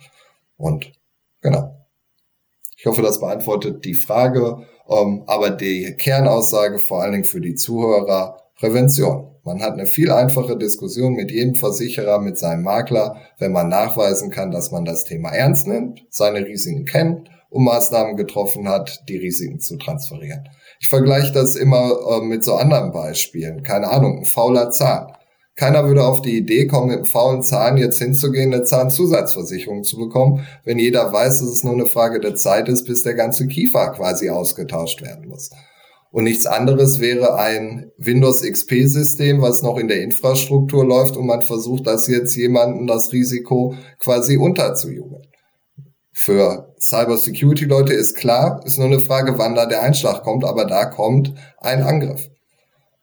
[0.55, 0.93] Und
[1.41, 1.80] genau.
[2.81, 4.57] Ich hoffe, das beantwortet die Frage.
[4.89, 9.27] Ähm, aber die Kernaussage vor allen Dingen für die Zuhörer, Prävention.
[9.43, 14.31] Man hat eine viel einfache Diskussion mit jedem Versicherer, mit seinem Makler, wenn man nachweisen
[14.31, 19.17] kann, dass man das Thema ernst nimmt, seine Risiken kennt und Maßnahmen getroffen hat, die
[19.17, 20.49] Risiken zu transferieren.
[20.79, 23.61] Ich vergleiche das immer äh, mit so anderen Beispielen.
[23.61, 25.11] Keine Ahnung, ein fauler Zahn.
[25.61, 29.95] Keiner würde auf die Idee kommen, mit einem faulen Zahn jetzt hinzugehen, eine Zahnzusatzversicherung zu
[29.95, 33.45] bekommen, wenn jeder weiß, dass es nur eine Frage der Zeit ist, bis der ganze
[33.45, 35.51] Kiefer quasi ausgetauscht werden muss.
[36.09, 41.43] Und nichts anderes wäre ein Windows XP-System, was noch in der Infrastruktur läuft und man
[41.43, 45.27] versucht, das jetzt jemanden das Risiko quasi unterzujubeln.
[46.11, 50.85] Für Cybersecurity-Leute ist klar, ist nur eine Frage, wann da der Einschlag kommt, aber da
[50.85, 52.30] kommt ein Angriff.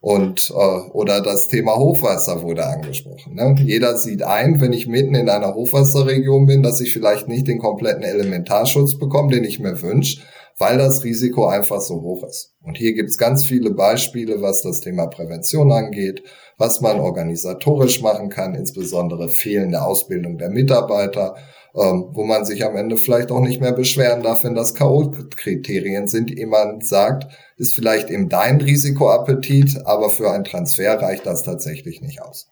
[0.00, 3.34] Und äh, oder das Thema Hochwasser wurde angesprochen.
[3.34, 3.56] Ne?
[3.64, 7.58] Jeder sieht ein, wenn ich mitten in einer Hochwasserregion bin, dass ich vielleicht nicht den
[7.58, 10.20] kompletten Elementarschutz bekomme, den ich mir wünsche,
[10.56, 12.54] weil das Risiko einfach so hoch ist.
[12.62, 16.22] Und hier gibt es ganz viele Beispiele, was das Thema Prävention angeht,
[16.58, 21.36] was man organisatorisch machen kann, insbesondere fehlende Ausbildung der Mitarbeiter,
[21.74, 26.08] ähm, wo man sich am Ende vielleicht auch nicht mehr beschweren darf, wenn das K.O.-Kriterien
[26.08, 27.26] sind, jemand sagt,
[27.56, 32.48] ist vielleicht eben dein Risikoappetit, aber für einen Transfer reicht das tatsächlich nicht aus.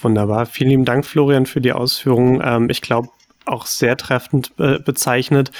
[0.00, 0.46] Wunderbar.
[0.46, 2.42] Vielen lieben Dank, Florian, für die Ausführungen.
[2.44, 3.08] Ähm, ich glaube,
[3.46, 5.50] auch sehr treffend äh, bezeichnet.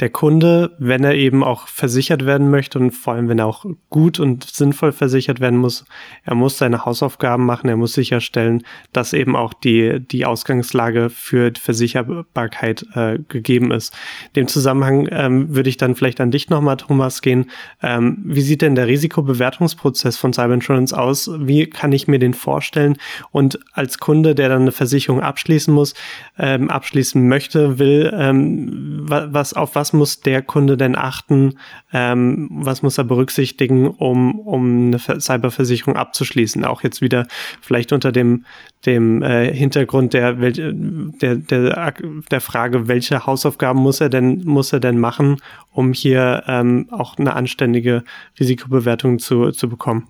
[0.00, 3.64] Der Kunde, wenn er eben auch versichert werden möchte und vor allem, wenn er auch
[3.90, 5.84] gut und sinnvoll versichert werden muss,
[6.24, 11.52] er muss seine Hausaufgaben machen, er muss sicherstellen, dass eben auch die, die Ausgangslage für
[11.58, 13.94] Versicherbarkeit äh, gegeben ist.
[14.34, 17.50] Dem Zusammenhang ähm, würde ich dann vielleicht an dich nochmal, Thomas, gehen.
[17.82, 21.30] Ähm, wie sieht denn der Risikobewertungsprozess von Cyber Insurance aus?
[21.38, 22.96] Wie kann ich mir den vorstellen?
[23.30, 25.94] Und als Kunde, der dann eine Versicherung abschließen muss,
[26.38, 31.54] ähm, abschließen möchte, will, ähm, was, auf was muss der Kunde denn achten,
[31.90, 36.62] ähm, was muss er berücksichtigen, um, um eine Cyberversicherung abzuschließen?
[36.66, 37.26] Auch jetzt wieder
[37.62, 38.44] vielleicht unter dem,
[38.84, 41.94] dem äh, Hintergrund der, der, der,
[42.30, 45.38] der Frage, welche Hausaufgaben muss er denn, muss er denn machen,
[45.70, 48.04] um hier ähm, auch eine anständige
[48.38, 50.06] Risikobewertung zu, zu bekommen?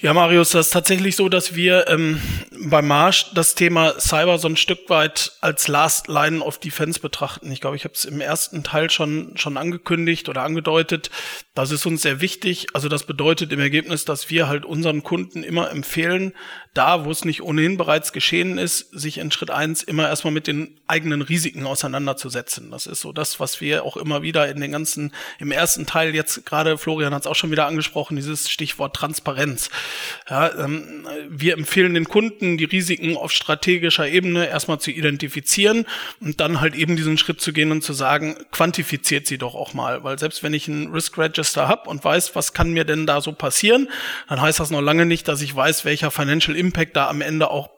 [0.00, 2.20] Ja, Marius, das ist tatsächlich so, dass wir ähm,
[2.64, 7.50] beim Marsch das Thema Cyber so ein Stück weit als Last Line of Defense betrachten.
[7.52, 11.10] Ich glaube, ich habe es im ersten Teil schon, schon angekündigt oder angedeutet.
[11.54, 12.66] Das ist uns sehr wichtig.
[12.72, 16.32] Also das bedeutet im Ergebnis, dass wir halt unseren Kunden immer empfehlen,
[16.74, 20.48] da, wo es nicht ohnehin bereits geschehen ist, sich in Schritt eins immer erstmal mit
[20.48, 22.72] den eigenen Risiken auseinanderzusetzen.
[22.72, 26.14] Das ist so das, was wir auch immer wieder in den ganzen, im ersten Teil
[26.14, 29.70] jetzt gerade, Florian hat es auch schon wieder angesprochen, dieses Stichwort Transparenz.
[30.28, 35.86] Ja, ähm, wir empfehlen den Kunden, die Risiken auf strategischer Ebene erstmal zu identifizieren
[36.20, 39.74] und dann halt eben diesen Schritt zu gehen und zu sagen, quantifiziert sie doch auch
[39.74, 40.04] mal.
[40.04, 43.20] Weil selbst wenn ich ein Risk Register habe und weiß, was kann mir denn da
[43.20, 43.88] so passieren,
[44.28, 47.50] dann heißt das noch lange nicht, dass ich weiß, welcher Financial Impact da am Ende
[47.50, 47.70] auch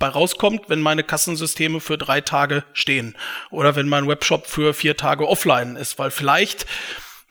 [0.00, 3.14] bei rauskommt, wenn meine Kassensysteme für drei Tage stehen
[3.50, 6.66] oder wenn mein Webshop für vier Tage offline ist, weil vielleicht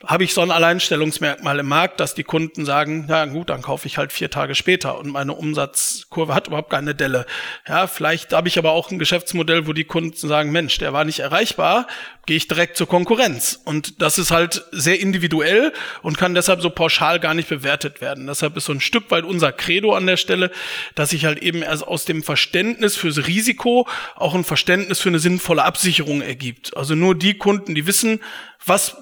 [0.06, 3.86] habe ich so ein Alleinstellungsmerkmal im Markt, dass die Kunden sagen, ja gut, dann kaufe
[3.86, 7.26] ich halt vier Tage später und meine Umsatzkurve hat überhaupt keine Delle.
[7.68, 11.04] Ja, vielleicht habe ich aber auch ein Geschäftsmodell, wo die Kunden sagen, Mensch, der war
[11.04, 11.86] nicht erreichbar,
[12.24, 13.60] gehe ich direkt zur Konkurrenz.
[13.64, 18.26] Und das ist halt sehr individuell und kann deshalb so pauschal gar nicht bewertet werden.
[18.26, 20.50] Deshalb ist so ein Stück weit unser Credo an der Stelle,
[20.94, 23.86] dass sich halt eben erst aus dem Verständnis fürs Risiko
[24.16, 26.74] auch ein Verständnis für eine sinnvolle Absicherung ergibt.
[26.74, 28.20] Also nur die Kunden, die wissen,
[28.64, 28.96] was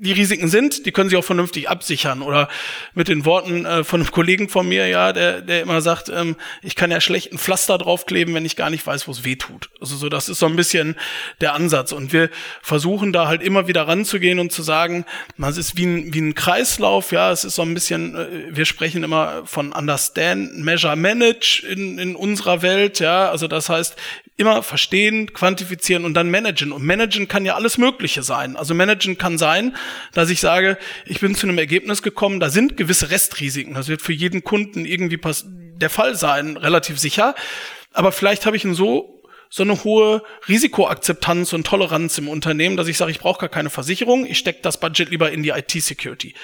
[0.00, 2.22] die Risiken sind, die können sie auch vernünftig absichern.
[2.22, 2.48] Oder
[2.94, 6.36] mit den Worten äh, von einem Kollegen von mir, ja, der, der immer sagt, ähm,
[6.62, 9.36] ich kann ja schlecht ein Pflaster draufkleben, wenn ich gar nicht weiß, wo es weh
[9.36, 9.70] tut.
[9.80, 10.96] Also so, das ist so ein bisschen
[11.40, 11.92] der Ansatz.
[11.92, 12.30] Und wir
[12.62, 15.04] versuchen da halt immer wieder ranzugehen und zu sagen,
[15.38, 18.64] es ist wie ein, wie ein Kreislauf, ja, es ist so ein bisschen, äh, wir
[18.64, 23.96] sprechen immer von Understand, Measure, Manage in, in unserer Welt, ja, also das heißt,
[24.36, 26.72] immer verstehen, quantifizieren und dann managen.
[26.72, 28.56] Und managen kann ja alles Mögliche sein.
[28.56, 29.76] Also managen kann sein,
[30.12, 30.76] dass ich sage,
[31.06, 33.74] ich bin zu einem Ergebnis gekommen, da sind gewisse Restrisiken.
[33.74, 35.20] Das wird für jeden Kunden irgendwie
[35.76, 37.34] der Fall sein, relativ sicher.
[37.92, 39.10] Aber vielleicht habe ich ein so
[39.50, 43.70] so eine hohe Risikoakzeptanz und Toleranz im Unternehmen, dass ich sage, ich brauche gar keine
[43.70, 46.34] Versicherung, ich stecke das Budget lieber in die IT-Security.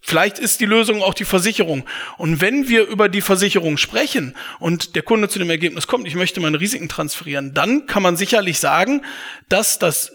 [0.00, 1.84] Vielleicht ist die Lösung auch die Versicherung.
[2.16, 6.14] Und wenn wir über die Versicherung sprechen und der Kunde zu dem Ergebnis kommt, ich
[6.14, 9.02] möchte meine Risiken transferieren, dann kann man sicherlich sagen,
[9.48, 10.12] dass das,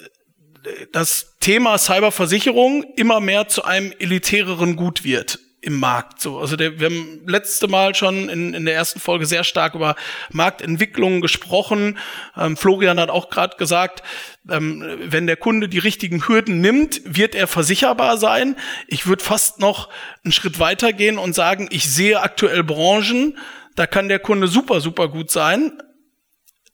[0.92, 6.20] das Thema Cyberversicherung immer mehr zu einem elitäreren Gut wird im Markt.
[6.20, 9.76] So, also der, wir haben letzte Mal schon in, in der ersten Folge sehr stark
[9.76, 9.95] über
[10.32, 11.97] Marktentwicklungen gesprochen.
[12.38, 14.03] Ähm, Florian hat auch gerade gesagt,
[14.49, 18.57] ähm, wenn der Kunde die richtigen Hürden nimmt, wird er versicherbar sein.
[18.88, 19.89] Ich würde fast noch
[20.24, 23.38] einen Schritt weiter gehen und sagen, ich sehe aktuell Branchen,
[23.76, 25.72] da kann der Kunde super, super gut sein,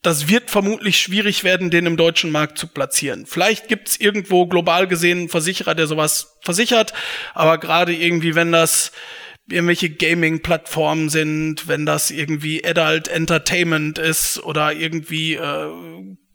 [0.01, 3.25] das wird vermutlich schwierig werden, den im deutschen Markt zu platzieren.
[3.25, 6.93] Vielleicht gibt's irgendwo global gesehen einen Versicherer, der sowas versichert,
[7.33, 8.91] aber gerade irgendwie, wenn das
[9.51, 15.71] irgendwelche Gaming-Plattformen sind, wenn das irgendwie Adult Entertainment ist oder irgendwie äh,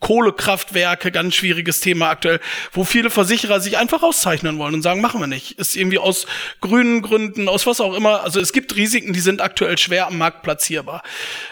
[0.05, 2.39] Kohlekraftwerke, ganz schwieriges Thema aktuell,
[2.73, 5.53] wo viele Versicherer sich einfach auszeichnen wollen und sagen, machen wir nicht.
[5.53, 6.27] Ist irgendwie aus
[6.61, 8.23] grünen Gründen, aus was auch immer.
[8.23, 11.03] Also es gibt Risiken, die sind aktuell schwer am Markt platzierbar.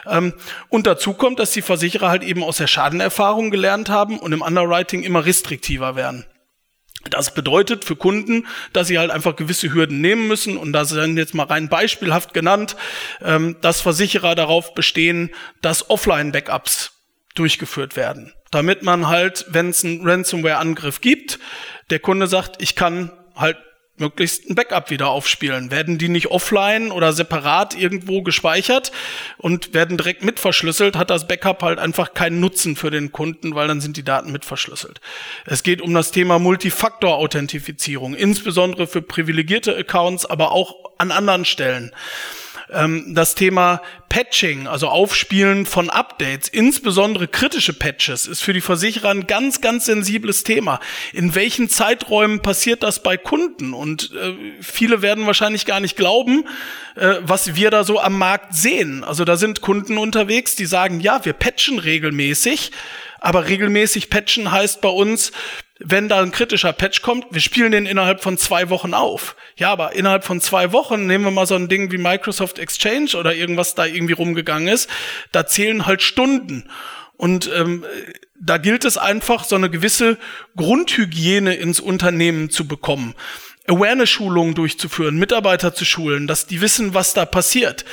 [0.06, 0.34] Ähm,
[0.68, 4.42] und dazu kommt, dass die Versicherer halt eben aus der Schadenerfahrung gelernt haben und im
[4.42, 6.26] Underwriting immer restriktiver werden.
[7.08, 11.16] Das bedeutet für Kunden, dass sie halt einfach gewisse Hürden nehmen müssen und da sind
[11.16, 12.76] jetzt mal rein beispielhaft genannt,
[13.22, 15.30] ähm, dass Versicherer darauf bestehen,
[15.62, 16.92] dass Offline-Backups
[17.34, 21.40] durchgeführt werden damit man halt, wenn es einen Ransomware-Angriff gibt,
[21.90, 23.56] der Kunde sagt, ich kann halt
[23.96, 25.70] möglichst ein Backup wieder aufspielen.
[25.70, 28.92] Werden die nicht offline oder separat irgendwo gespeichert
[29.38, 33.54] und werden direkt mit verschlüsselt, hat das Backup halt einfach keinen Nutzen für den Kunden,
[33.54, 35.00] weil dann sind die Daten mit verschlüsselt.
[35.46, 41.92] Es geht um das Thema Multifaktor-Authentifizierung, insbesondere für privilegierte Accounts, aber auch an anderen Stellen
[42.72, 49.08] ähm, das Thema Patching, also Aufspielen von Updates, insbesondere kritische Patches, ist für die Versicherer
[49.08, 50.80] ein ganz, ganz sensibles Thema.
[51.12, 53.72] In welchen Zeiträumen passiert das bei Kunden?
[53.72, 56.44] Und äh, viele werden wahrscheinlich gar nicht glauben,
[56.94, 59.02] äh, was wir da so am Markt sehen.
[59.02, 62.70] Also da sind Kunden unterwegs, die sagen, ja, wir patchen regelmäßig,
[63.18, 65.32] aber regelmäßig patchen heißt bei uns,
[65.78, 69.36] wenn da ein kritischer Patch kommt, wir spielen den innerhalb von zwei Wochen auf.
[69.56, 73.16] Ja, aber innerhalb von zwei Wochen nehmen wir mal so ein Ding wie Microsoft Exchange
[73.16, 74.88] oder irgendwas da irgendwie rumgegangen ist,
[75.32, 76.68] da zählen halt Stunden.
[77.16, 77.84] Und ähm,
[78.40, 80.18] da gilt es einfach, so eine gewisse
[80.56, 83.14] Grundhygiene ins Unternehmen zu bekommen.
[83.68, 87.84] Awareness-Schulungen durchzuführen, Mitarbeiter zu schulen, dass die wissen, was da passiert.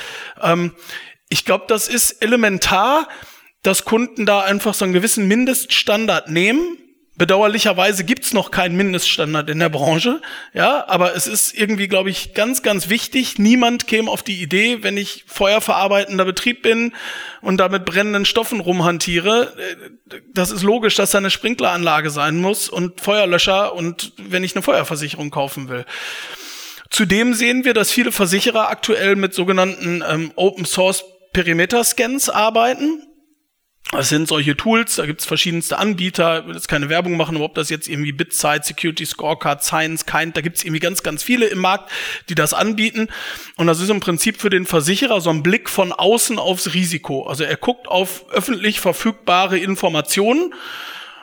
[0.42, 0.72] Ähm,
[1.28, 3.08] ich glaube, das ist elementar,
[3.62, 6.76] dass Kunden da einfach so einen gewissen Mindeststandard nehmen
[7.20, 10.22] Bedauerlicherweise gibt's noch keinen Mindeststandard in der Branche,
[10.54, 13.38] ja, aber es ist irgendwie, glaube ich, ganz, ganz wichtig.
[13.38, 16.94] Niemand käme auf die Idee, wenn ich feuerverarbeitender Betrieb bin
[17.42, 22.38] und da mit brennenden Stoffen rumhantiere, äh, das ist logisch, dass da eine Sprinkleranlage sein
[22.38, 25.84] muss und Feuerlöscher und wenn ich eine Feuerversicherung kaufen will.
[26.88, 31.04] Zudem sehen wir, dass viele Versicherer aktuell mit sogenannten ähm, Open Source
[31.34, 33.09] Perimeter Scans arbeiten.
[33.92, 37.56] Das sind solche Tools, da gibt's verschiedenste Anbieter, ich will jetzt keine Werbung machen, ob
[37.56, 41.58] das jetzt irgendwie BitSight, Security Scorecard, Science, Kind, da gibt's irgendwie ganz, ganz viele im
[41.58, 41.90] Markt,
[42.28, 43.08] die das anbieten.
[43.56, 47.24] Und das ist im Prinzip für den Versicherer so ein Blick von außen aufs Risiko.
[47.24, 50.54] Also er guckt auf öffentlich verfügbare Informationen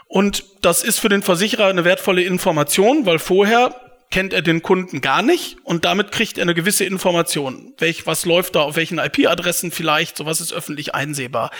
[0.08, 5.02] und das ist für den Versicherer eine wertvolle Information, weil vorher kennt er den Kunden
[5.02, 7.74] gar nicht und damit kriegt er eine gewisse Information.
[7.78, 11.52] Welch, was läuft da auf welchen IP-Adressen vielleicht, sowas ist öffentlich einsehbar.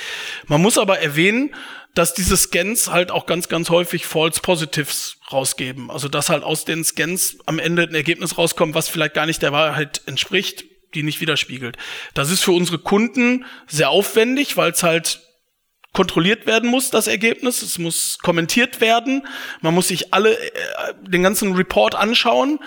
[0.48, 1.54] Man muss aber erwähnen,
[1.94, 5.90] dass diese Scans halt auch ganz, ganz häufig False Positives rausgeben.
[5.90, 9.42] Also dass halt aus den Scans am Ende ein Ergebnis rauskommt, was vielleicht gar nicht
[9.42, 11.78] der Wahrheit entspricht, die nicht widerspiegelt.
[12.14, 15.27] Das ist für unsere Kunden sehr aufwendig, weil es halt
[15.98, 17.64] kontrolliert werden muss, das Ergebnis.
[17.64, 19.28] Es muss kommentiert werden.
[19.62, 20.52] Man muss sich alle äh,
[21.02, 22.60] den ganzen Report anschauen.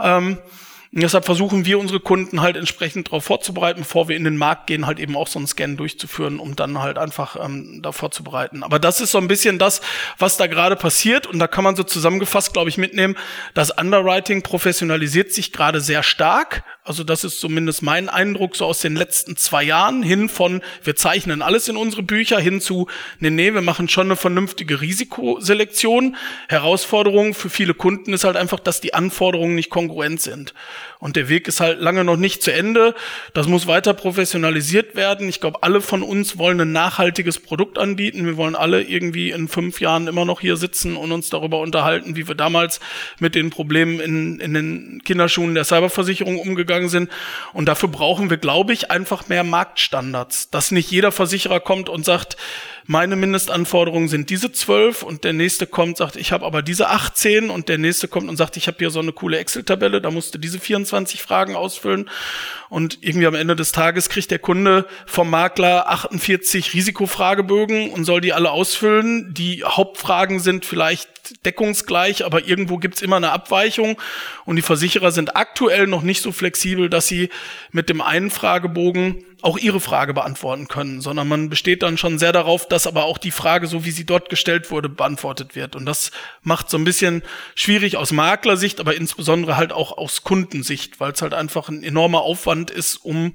[0.00, 0.38] Ähm,
[0.90, 4.84] deshalb versuchen wir unsere Kunden halt entsprechend darauf vorzubereiten, bevor wir in den Markt gehen,
[4.84, 8.64] halt eben auch so einen Scan durchzuführen, um dann halt einfach ähm, da vorzubereiten.
[8.64, 9.80] Aber das ist so ein bisschen das,
[10.18, 11.28] was da gerade passiert.
[11.28, 13.16] Und da kann man so zusammengefasst, glaube ich, mitnehmen,
[13.54, 16.64] das Underwriting professionalisiert sich gerade sehr stark.
[16.84, 20.96] Also das ist zumindest mein Eindruck so aus den letzten zwei Jahren hin von, wir
[20.96, 22.88] zeichnen alles in unsere Bücher hin zu,
[23.20, 26.16] nee, nee, wir machen schon eine vernünftige Risikoselektion.
[26.48, 30.54] Herausforderung für viele Kunden ist halt einfach, dass die Anforderungen nicht kongruent sind.
[30.98, 32.96] Und der Weg ist halt lange noch nicht zu Ende.
[33.32, 35.28] Das muss weiter professionalisiert werden.
[35.28, 38.26] Ich glaube, alle von uns wollen ein nachhaltiges Produkt anbieten.
[38.26, 42.16] Wir wollen alle irgendwie in fünf Jahren immer noch hier sitzen und uns darüber unterhalten,
[42.16, 42.80] wie wir damals
[43.20, 47.10] mit den Problemen in, in den Kinderschuhen der Cyberversicherung umgegangen sind.
[47.52, 50.50] Und dafür brauchen wir, glaube ich, einfach mehr Marktstandards.
[50.50, 52.36] Dass nicht jeder Versicherer kommt und sagt,
[52.86, 57.50] meine Mindestanforderungen sind diese zwölf und der nächste kommt, sagt, ich habe aber diese 18
[57.50, 60.38] und der nächste kommt und sagt, ich habe hier so eine coole Excel-Tabelle, da musste
[60.38, 62.10] diese 24 Fragen ausfüllen
[62.68, 68.20] und irgendwie am Ende des Tages kriegt der Kunde vom Makler 48 Risikofragebögen und soll
[68.20, 69.34] die alle ausfüllen.
[69.34, 74.00] Die Hauptfragen sind vielleicht deckungsgleich, aber irgendwo gibt's immer eine Abweichung
[74.44, 77.28] und die Versicherer sind aktuell noch nicht so flexibel, dass sie
[77.70, 82.32] mit dem einen Fragebogen auch ihre Frage beantworten können, sondern man besteht dann schon sehr
[82.32, 85.74] darauf, dass aber auch die Frage, so wie sie dort gestellt wurde, beantwortet wird.
[85.76, 86.12] Und das
[86.42, 87.22] macht so ein bisschen
[87.56, 92.22] schwierig aus Maklersicht, aber insbesondere halt auch aus Kundensicht, weil es halt einfach ein enormer
[92.22, 93.34] Aufwand ist, um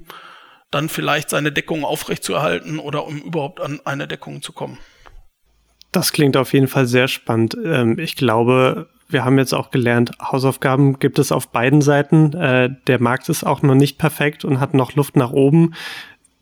[0.70, 4.78] dann vielleicht seine Deckung aufrechtzuerhalten oder um überhaupt an eine Deckung zu kommen.
[5.92, 7.56] Das klingt auf jeden Fall sehr spannend.
[7.62, 12.34] Ähm, ich glaube, wir haben jetzt auch gelernt, Hausaufgaben gibt es auf beiden Seiten.
[12.34, 15.74] Äh, der Markt ist auch noch nicht perfekt und hat noch Luft nach oben.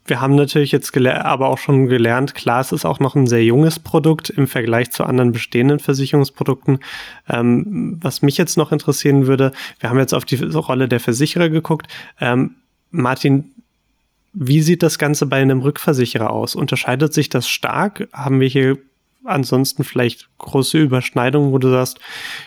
[0.05, 3.45] Wir haben natürlich jetzt aber auch schon gelernt, klar, es ist auch noch ein sehr
[3.45, 6.79] junges Produkt im Vergleich zu anderen bestehenden Versicherungsprodukten.
[7.29, 11.49] Ähm, was mich jetzt noch interessieren würde, wir haben jetzt auf die Rolle der Versicherer
[11.49, 11.89] geguckt.
[12.21, 12.55] Ähm,
[12.91, 13.53] Martin,
[14.33, 16.55] wie sieht das Ganze bei einem Rückversicherer aus?
[16.55, 18.09] Unterscheidet sich das stark?
[18.12, 18.79] Haben wir hier
[19.27, 21.99] ansonsten vielleicht große Überschneidungen, wo du sagst,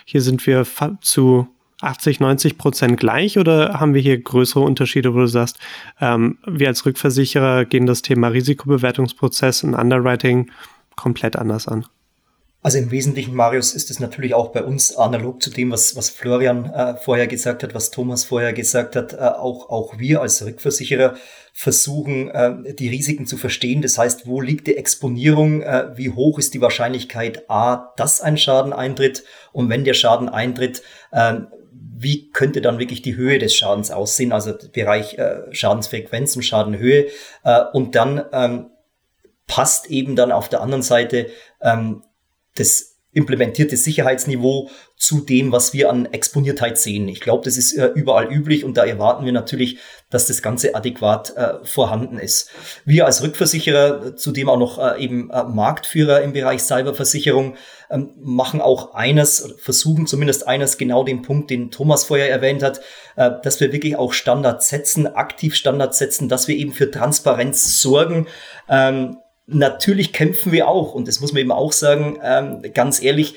[0.04, 0.66] hier sind wir
[1.00, 1.48] zu
[1.80, 5.58] 80, 90 Prozent gleich oder haben wir hier größere Unterschiede, wo du sagst,
[6.00, 10.50] ähm, wir als Rückversicherer gehen das Thema Risikobewertungsprozess und Underwriting
[10.96, 11.86] komplett anders an?
[12.62, 16.10] Also im Wesentlichen, Marius, ist es natürlich auch bei uns analog zu dem, was, was
[16.10, 19.14] Florian äh, vorher gesagt hat, was Thomas vorher gesagt hat.
[19.14, 21.14] Äh, auch, auch wir als Rückversicherer
[21.54, 23.80] versuchen, äh, die Risiken zu verstehen.
[23.80, 25.62] Das heißt, wo liegt die Exponierung?
[25.62, 29.24] Äh, wie hoch ist die Wahrscheinlichkeit A, dass ein Schaden eintritt?
[29.52, 30.82] Und wenn der Schaden eintritt,
[31.12, 31.36] äh,
[31.72, 34.32] wie könnte dann wirklich die Höhe des Schadens aussehen?
[34.32, 37.06] Also Bereich äh, Schadensfrequenz und Schadenhöhe.
[37.42, 38.66] Äh, und dann ähm,
[39.46, 41.28] passt eben dann auf der anderen Seite
[41.62, 42.02] ähm,
[42.56, 47.08] das implementierte Sicherheitsniveau zu dem, was wir an Exponiertheit sehen.
[47.08, 49.78] Ich glaube, das ist äh, überall üblich und da erwarten wir natürlich,
[50.10, 52.50] dass das Ganze adäquat äh, vorhanden ist.
[52.84, 57.56] Wir als Rückversicherer, zudem auch noch äh, eben äh, Marktführer im Bereich Cyberversicherung,
[57.90, 62.80] ähm, machen auch eines, versuchen zumindest eines, genau den Punkt, den Thomas vorher erwähnt hat,
[63.16, 67.80] äh, dass wir wirklich auch Standards setzen, aktiv Standards setzen, dass wir eben für Transparenz
[67.80, 68.28] sorgen.
[68.68, 69.16] Ähm,
[69.52, 73.34] natürlich kämpfen wir auch, und das muss man eben auch sagen, ähm, ganz ehrlich,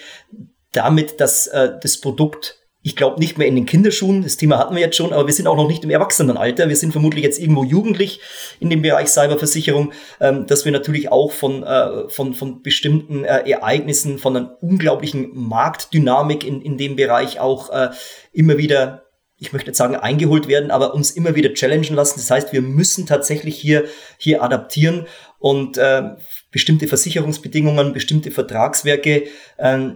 [0.72, 4.76] damit, dass äh, das Produkt, ich glaube, nicht mehr in den Kinderschuhen, das Thema hatten
[4.76, 6.68] wir jetzt schon, aber wir sind auch noch nicht im Erwachsenenalter.
[6.68, 8.20] Wir sind vermutlich jetzt irgendwo jugendlich
[8.60, 13.50] in dem Bereich Cyberversicherung, ähm, dass wir natürlich auch von, äh, von, von bestimmten äh,
[13.50, 17.92] Ereignissen, von einer unglaublichen Marktdynamik in, in dem Bereich auch äh,
[18.34, 19.04] immer wieder
[19.44, 22.20] ich möchte nicht sagen eingeholt werden, aber uns immer wieder challengen lassen.
[22.20, 23.86] Das heißt, wir müssen tatsächlich hier,
[24.18, 25.06] hier adaptieren
[25.44, 26.16] und äh,
[26.52, 29.26] bestimmte Versicherungsbedingungen, bestimmte Vertragswerke,
[29.58, 29.90] äh,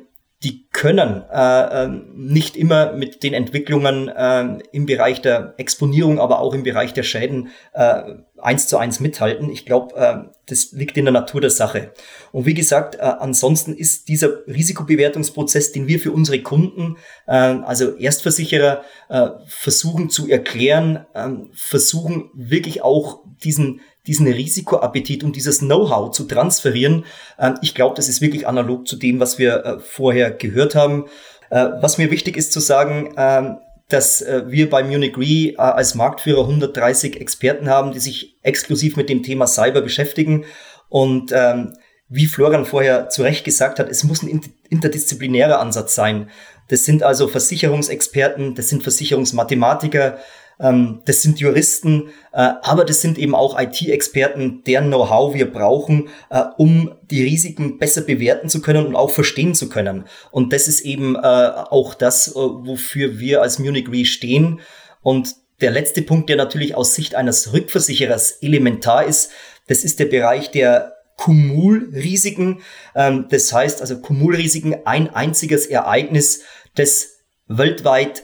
[0.44, 6.42] die können äh, äh, nicht immer mit den Entwicklungen äh, im Bereich der Exponierung, aber
[6.42, 8.04] auch im Bereich der Schäden äh,
[8.38, 9.50] eins zu eins mithalten.
[9.50, 11.94] Ich glaube, äh, das liegt in der Natur der Sache.
[12.34, 17.96] Und wie gesagt, äh, ansonsten ist dieser Risikobewertungsprozess, den wir für unsere Kunden, äh, also
[17.96, 26.12] Erstversicherer, äh, versuchen zu erklären, äh, versuchen wirklich auch diesen diesen Risikoappetit und dieses Know-how
[26.12, 27.06] zu transferieren.
[27.38, 31.06] Äh, ich glaube, das ist wirklich analog zu dem, was wir äh, vorher gehört haben.
[31.50, 33.58] Äh, was mir wichtig ist zu sagen, ähm,
[33.90, 39.24] dass wir bei Munich Re als Marktführer 130 Experten haben, die sich exklusiv mit dem
[39.24, 40.44] Thema Cyber beschäftigen.
[40.90, 41.72] Und ähm,
[42.10, 46.30] wie Florian vorher zu Recht gesagt hat, es muss ein interdisziplinärer Ansatz sein.
[46.68, 50.18] Das sind also Versicherungsexperten, das sind Versicherungsmathematiker,
[50.60, 56.10] ähm, das sind Juristen, äh, aber das sind eben auch IT-Experten, deren Know-how wir brauchen,
[56.30, 60.06] äh, um die Risiken besser bewerten zu können und auch verstehen zu können.
[60.32, 64.60] Und das ist eben äh, auch das, äh, wofür wir als Munich Re stehen.
[65.02, 69.32] Und der letzte Punkt, der natürlich aus Sicht eines Rückversicherers elementar ist,
[69.68, 72.62] das ist der Bereich der Kumulrisiken.
[72.96, 76.42] Ähm, das heißt also Kumulrisiken, ein einziges Ereignis,
[76.76, 78.24] das weltweit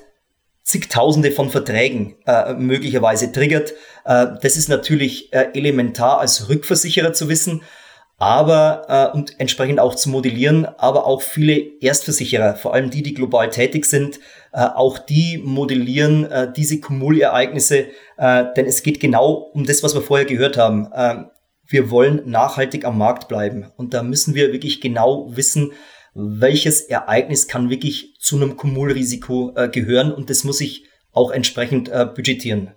[0.64, 3.74] zigtausende von Verträgen äh, möglicherweise triggert.
[4.06, 7.62] Äh, das ist natürlich äh, elementar als Rückversicherer zu wissen,
[8.18, 13.14] aber äh, und entsprechend auch zu modellieren, aber auch viele Erstversicherer, vor allem die, die
[13.14, 14.20] global tätig sind,
[14.54, 17.88] äh, auch die modellieren äh, diese Kumulereignisse,
[18.18, 20.90] äh, denn es geht genau um das, was wir vorher gehört haben.
[20.94, 21.26] Äh,
[21.68, 25.72] wir wollen nachhaltig am Markt bleiben und da müssen wir wirklich genau wissen,
[26.14, 31.90] welches Ereignis kann wirklich zu einem Kumulrisiko äh, gehören und das muss ich auch entsprechend
[31.90, 32.72] äh, budgetieren.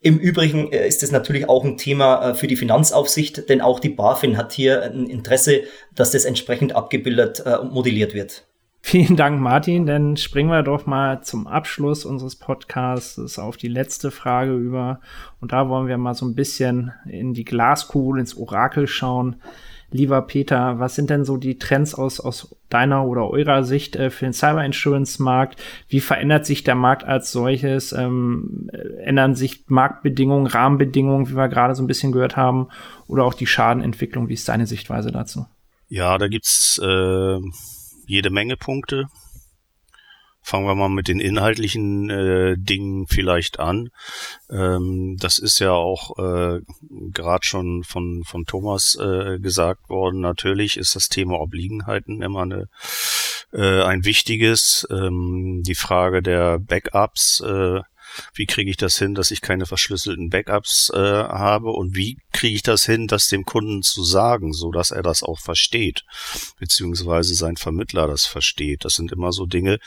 [0.00, 3.80] Im Übrigen äh, ist es natürlich auch ein Thema äh, für die Finanzaufsicht, denn auch
[3.80, 5.62] die BaFin hat hier ein Interesse,
[5.94, 8.44] dass das entsprechend abgebildet äh, und modelliert wird.
[8.80, 9.86] Vielen Dank, Martin.
[9.86, 15.00] Dann springen wir doch mal zum Abschluss unseres Podcasts auf die letzte Frage über.
[15.40, 19.36] Und da wollen wir mal so ein bisschen in die Glaskugel, ins Orakel schauen.
[19.90, 24.10] Lieber Peter, was sind denn so die Trends aus, aus deiner oder eurer Sicht äh,
[24.10, 25.62] für den Cyber Insurance Markt?
[25.88, 27.92] Wie verändert sich der Markt als solches?
[27.92, 32.68] Ähm, ändern sich Marktbedingungen, Rahmenbedingungen, wie wir gerade so ein bisschen gehört haben,
[33.06, 34.28] oder auch die Schadenentwicklung?
[34.28, 35.46] Wie ist deine Sichtweise dazu?
[35.88, 37.38] Ja, da gibt's äh,
[38.06, 39.06] jede Menge Punkte.
[40.48, 43.90] Fangen wir mal mit den inhaltlichen äh, Dingen vielleicht an.
[44.48, 46.62] Ähm, das ist ja auch äh,
[47.12, 50.22] gerade schon von, von Thomas äh, gesagt worden.
[50.22, 52.70] Natürlich ist das Thema Obliegenheiten immer eine,
[53.52, 54.86] äh, ein wichtiges.
[54.90, 57.80] Ähm, die Frage der Backups äh,
[58.34, 62.54] wie kriege ich das hin, dass ich keine verschlüsselten Backups äh, habe und wie kriege
[62.54, 66.04] ich das hin, das dem Kunden zu sagen, so dass er das auch versteht,
[66.58, 68.84] beziehungsweise sein Vermittler das versteht.
[68.84, 69.78] Das sind immer so Dinge.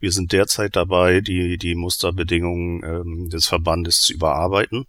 [0.00, 4.86] Wir sind derzeit dabei, die die Musterbedingungen ähm, des Verbandes zu überarbeiten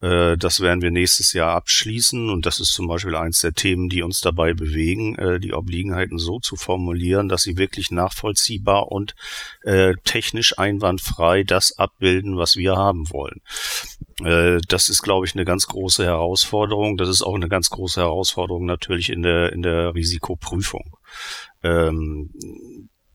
[0.00, 4.02] das werden wir nächstes Jahr abschließen und das ist zum Beispiel eins der Themen, die
[4.02, 9.14] uns dabei bewegen, äh, die Obliegenheiten so zu formulieren, dass sie wirklich nachvollziehbar und
[9.62, 13.40] äh, technisch einwandfrei das abbilden, was wir haben wollen.
[14.68, 16.96] Das ist, glaube ich, eine ganz große Herausforderung.
[16.96, 20.84] Das ist auch eine ganz große Herausforderung natürlich in der, in der Risikoprüfung.
[21.64, 22.30] Ähm,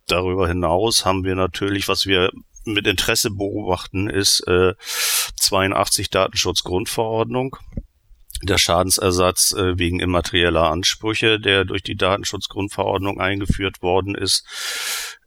[0.07, 2.31] darüber hinaus haben wir natürlich, was wir
[2.65, 4.73] mit Interesse beobachten, ist äh,
[5.35, 7.57] 82 Datenschutzgrundverordnung.
[8.41, 14.45] Der Schadensersatz äh, wegen immaterieller Ansprüche, der durch die Datenschutzgrundverordnung eingeführt worden ist.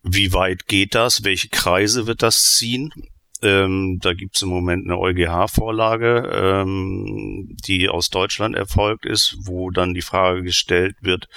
[0.02, 1.22] Wie weit geht das?
[1.22, 2.92] Welche Kreise wird das ziehen?
[3.42, 9.70] Ähm, da gibt es im Moment eine EuGH-Vorlage, ähm, die aus Deutschland erfolgt ist, wo
[9.70, 11.28] dann die Frage gestellt wird,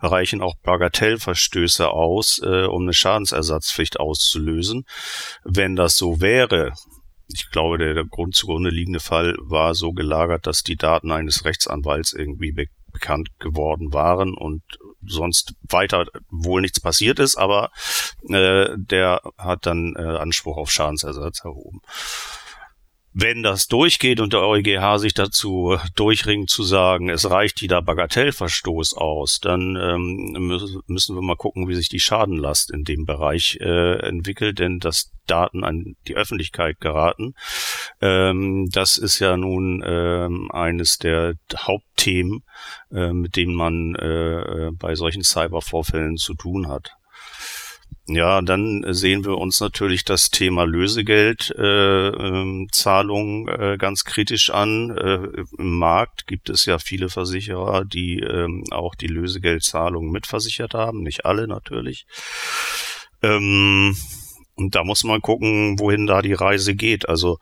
[0.00, 4.84] reichen auch Bagatellverstöße aus, äh, um eine Schadensersatzpflicht auszulösen.
[5.44, 6.72] Wenn das so wäre,
[7.28, 11.44] ich glaube, der, der Grund zugrunde liegende Fall war so gelagert, dass die Daten eines
[11.44, 14.62] Rechtsanwalts irgendwie be bekannt geworden waren und
[15.06, 17.70] sonst weiter wohl nichts passiert ist, aber
[18.28, 21.82] äh, der hat dann äh, Anspruch auf Schadensersatz erhoben.
[23.14, 28.94] Wenn das durchgeht und der EuGH sich dazu durchringt zu sagen, es reicht jeder Bagatellverstoß
[28.94, 33.98] aus, dann ähm, müssen wir mal gucken, wie sich die Schadenlast in dem Bereich äh,
[33.98, 37.34] entwickelt, denn dass Daten an die Öffentlichkeit geraten,
[38.00, 42.44] ähm, das ist ja nun ähm, eines der Hauptthemen,
[42.90, 46.96] äh, mit denen man äh, bei solchen Cybervorfällen zu tun hat.
[48.08, 54.90] Ja, dann sehen wir uns natürlich das Thema Lösegeldzahlungen äh, ähm, äh, ganz kritisch an.
[54.90, 61.04] Äh, Im Markt gibt es ja viele Versicherer, die ähm, auch die Lösegeldzahlungen mitversichert haben.
[61.04, 62.06] Nicht alle natürlich.
[63.22, 63.96] Ähm,
[64.56, 67.08] und da muss man gucken, wohin da die Reise geht.
[67.08, 67.38] Also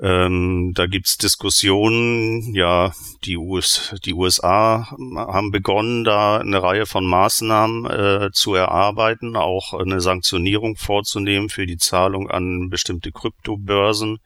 [0.00, 2.92] ähm, da gibt's Diskussionen, ja,
[3.24, 9.72] die, US, die USA haben begonnen, da eine Reihe von Maßnahmen äh, zu erarbeiten, auch
[9.72, 14.18] eine Sanktionierung vorzunehmen für die Zahlung an bestimmte Kryptobörsen.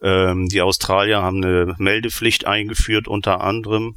[0.00, 3.96] Ähm, die Australier haben eine Meldepflicht eingeführt unter anderem.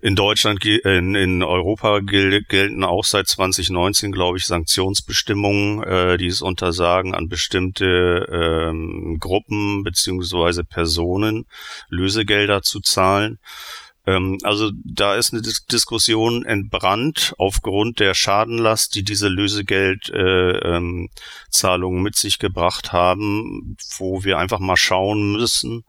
[0.00, 6.28] In Deutschland, in, in Europa gel gelten auch seit 2019, glaube ich, Sanktionsbestimmungen, äh, die
[6.28, 11.46] es untersagen, an bestimmte ähm, Gruppen beziehungsweise Personen
[11.88, 13.40] Lösegelder zu zahlen.
[14.08, 21.08] Ähm, also da ist eine Dis Diskussion entbrannt aufgrund der Schadenlast, die diese Lösegeldzahlungen
[21.96, 25.84] äh, ähm, mit sich gebracht haben, wo wir einfach mal schauen müssen,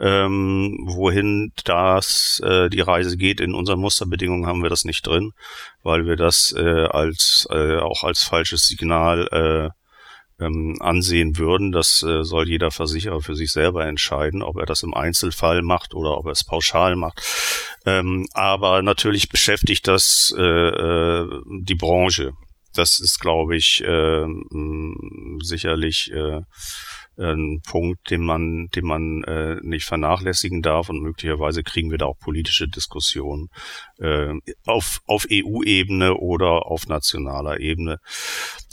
[0.00, 3.38] ähm, wohin das äh, die Reise geht.
[3.40, 5.32] In unseren Musterbedingungen haben wir das nicht drin,
[5.82, 9.68] weil wir das äh, als äh, auch als falsches Signal äh,
[10.40, 11.72] ähm, ansehen würden.
[11.72, 15.94] Das äh, soll jeder Versicherer für sich selber entscheiden, ob er das im Einzelfall macht
[15.94, 17.22] oder ob er es pauschal macht.
[17.86, 21.28] Ähm, aber natürlich beschäftigt das äh, äh,
[21.62, 22.32] die Branche.
[22.74, 24.26] das ist, glaube ich, äh,
[25.42, 26.42] sicherlich äh,
[27.18, 32.06] ein Punkt, den man, den man äh, nicht vernachlässigen darf und möglicherweise kriegen wir da
[32.06, 33.50] auch politische Diskussionen
[33.98, 34.34] äh,
[34.66, 37.98] auf, auf EU-Ebene oder auf nationaler Ebene.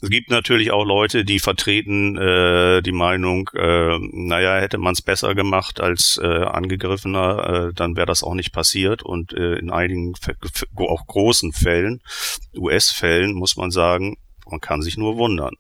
[0.02, 5.02] Es gibt natürlich auch Leute, die vertreten äh, die Meinung, äh, naja, hätte man es
[5.02, 9.04] besser gemacht als äh, Angegriffener, äh, dann wäre das auch nicht passiert.
[9.04, 10.14] Und äh, in einigen,
[10.76, 12.02] auch großen Fällen,
[12.56, 14.18] US-Fällen, muss man sagen,
[14.48, 15.56] man kann sich nur wundern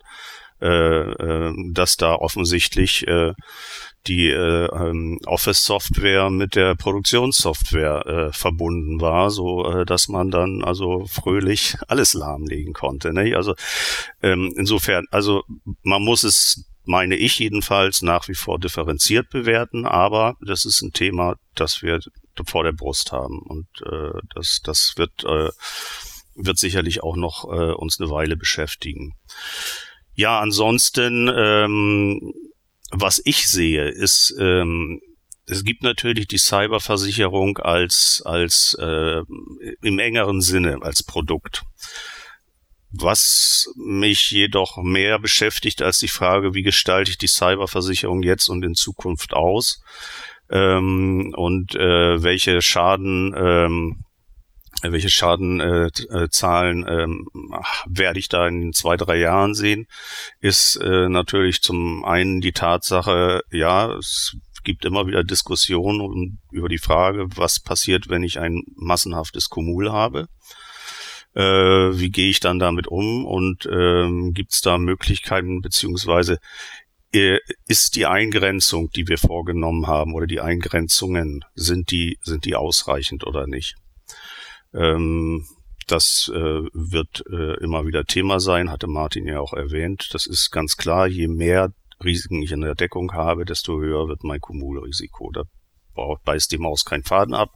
[0.61, 3.33] äh, äh, dass da offensichtlich äh,
[4.07, 10.63] die äh, ähm, Office-Software mit der Produktionssoftware äh, verbunden war, so äh, dass man dann
[10.63, 13.13] also fröhlich alles lahmlegen konnte.
[13.13, 13.35] Ne?
[13.35, 13.55] Also
[14.21, 15.43] ähm, insofern, also
[15.83, 20.93] man muss es meine ich jedenfalls nach wie vor differenziert bewerten, aber das ist ein
[20.93, 21.99] Thema, das wir
[22.45, 25.49] vor der Brust haben und äh, das das wird äh,
[26.35, 29.13] wird sicherlich auch noch äh, uns eine Weile beschäftigen.
[30.15, 32.33] Ja, ansonsten, ähm,
[32.91, 35.01] was ich sehe, ist, ähm,
[35.47, 39.21] es gibt natürlich die Cyberversicherung als, als äh,
[39.81, 41.63] im engeren Sinne als Produkt.
[42.89, 48.63] Was mich jedoch mehr beschäftigt als die Frage, wie gestalte ich die Cyberversicherung jetzt und
[48.63, 49.83] in Zukunft aus
[50.49, 54.04] ähm, und äh, welche Schaden ähm,
[54.81, 57.27] welche Schadenzahlen äh, ähm,
[57.87, 59.87] werde ich da in zwei, drei Jahren sehen,
[60.39, 66.79] ist äh, natürlich zum einen die Tatsache, ja, es gibt immer wieder Diskussionen über die
[66.79, 70.27] Frage, was passiert, wenn ich ein massenhaftes Kumul habe.
[71.33, 76.39] Äh, wie gehe ich dann damit um und ähm, gibt es da Möglichkeiten beziehungsweise
[77.13, 82.55] äh, ist die Eingrenzung, die wir vorgenommen haben oder die Eingrenzungen, sind die, sind die
[82.55, 83.75] ausreichend oder nicht?
[84.75, 85.45] Ähm,
[85.87, 90.09] das äh, wird äh, immer wieder Thema sein, hatte Martin ja auch erwähnt.
[90.13, 91.73] Das ist ganz klar, je mehr
[92.03, 95.31] Risiken ich in der Deckung habe, desto höher wird mein Kumulrisiko.
[95.31, 95.43] Da
[96.25, 97.51] beißt die Maus keinen Faden ab.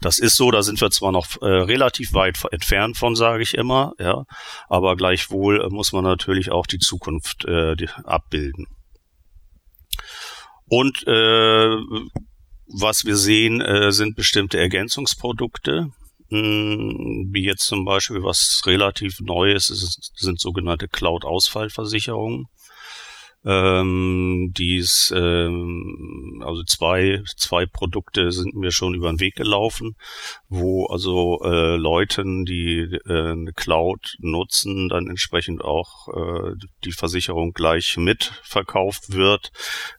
[0.00, 3.54] Das ist so, da sind wir zwar noch äh, relativ weit entfernt von, sage ich
[3.54, 4.24] immer, ja,
[4.68, 8.66] aber gleichwohl muss man natürlich auch die Zukunft äh, die, abbilden.
[10.66, 11.76] Und äh,
[12.66, 15.90] was wir sehen, äh, sind bestimmte Ergänzungsprodukte.
[16.32, 22.46] Wie jetzt zum Beispiel was relativ Neues ist, sind sogenannte Cloud-Ausfallversicherungen.
[23.44, 29.96] Ähm, dies, ähm, also zwei, zwei Produkte sind mir schon über den Weg gelaufen,
[30.48, 36.54] wo also äh, Leuten, die äh, eine Cloud nutzen, dann entsprechend auch äh,
[36.84, 39.50] die Versicherung gleich mitverkauft wird,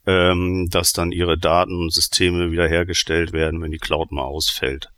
[0.06, 4.93] ähm, dass dann ihre Daten und Systeme wiederhergestellt werden, wenn die Cloud mal ausfällt.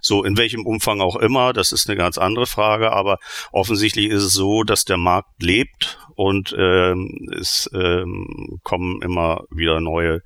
[0.00, 3.18] So, in welchem Umfang auch immer, das ist eine ganz andere Frage, aber
[3.52, 9.80] offensichtlich ist es so, dass der Markt lebt und ähm, es ähm, kommen immer wieder
[9.80, 10.22] neue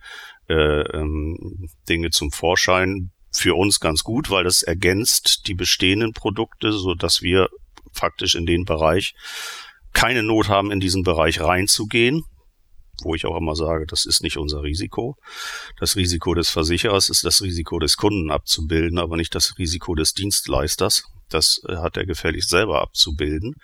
[0.49, 3.11] äh, ähm, Dinge zum Vorschein.
[3.33, 7.51] Für uns ganz gut, weil das ergänzt die bestehenden Produkte, so dass wir
[7.93, 9.14] faktisch in den Bereich
[9.93, 12.24] keine Not haben, in diesen Bereich reinzugehen
[13.03, 15.16] wo ich auch immer sage, das ist nicht unser Risiko.
[15.78, 20.14] Das Risiko des Versicherers ist das Risiko des Kunden abzubilden, aber nicht das Risiko des
[20.14, 21.05] Dienstleisters.
[21.28, 23.57] Das äh, hat er gefälligst selber abzubilden.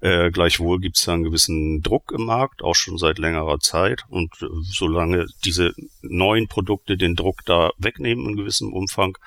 [0.00, 4.04] Äh, gleichwohl gibt es da einen gewissen Druck im Markt, auch schon seit längerer Zeit.
[4.08, 5.72] Und äh, solange diese
[6.02, 9.18] neuen Produkte den Druck da wegnehmen in gewissem Umfang,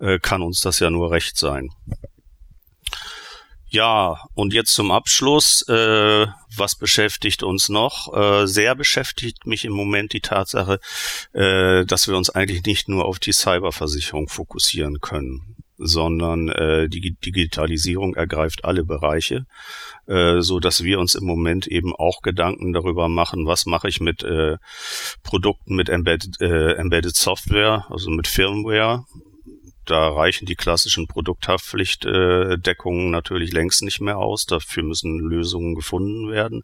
[0.00, 1.70] äh, kann uns das ja nur recht sein.
[3.72, 8.12] Ja, und jetzt zum Abschluss, äh, was beschäftigt uns noch?
[8.12, 10.80] Äh, sehr beschäftigt mich im Moment die Tatsache,
[11.32, 17.16] äh, dass wir uns eigentlich nicht nur auf die Cyberversicherung fokussieren können sondern äh, die
[17.24, 19.46] Digitalisierung ergreift alle Bereiche,
[20.06, 23.98] äh, so dass wir uns im Moment eben auch Gedanken darüber machen, was mache ich
[23.98, 24.58] mit äh,
[25.22, 29.06] Produkten mit Embedded, äh, Embedded Software, also mit Firmware.
[29.90, 34.46] Da reichen die klassischen Produkthaftpflichtdeckungen natürlich längst nicht mehr aus.
[34.46, 36.62] Dafür müssen Lösungen gefunden werden,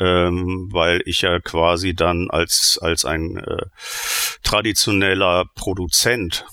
[0.00, 3.66] ähm, weil ich ja quasi dann als als ein äh,
[4.42, 6.44] traditioneller Produzent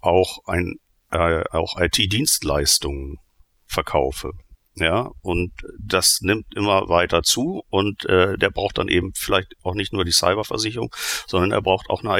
[0.00, 0.76] auch ein
[1.10, 3.18] äh, auch IT-Dienstleistungen
[3.66, 4.30] verkaufe.
[4.76, 9.74] Ja, und das nimmt immer weiter zu und äh, der braucht dann eben vielleicht auch
[9.74, 10.88] nicht nur die Cyberversicherung,
[11.26, 12.14] sondern er braucht auch eine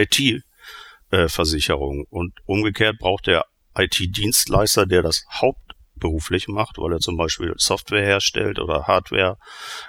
[1.15, 2.07] IT-Versicherung.
[2.11, 3.45] und umgekehrt braucht der
[3.77, 5.64] IT-Dienstleister, der das Haupt
[6.05, 9.39] hauptberuflich macht, weil er zum Beispiel Software herstellt oder Hardware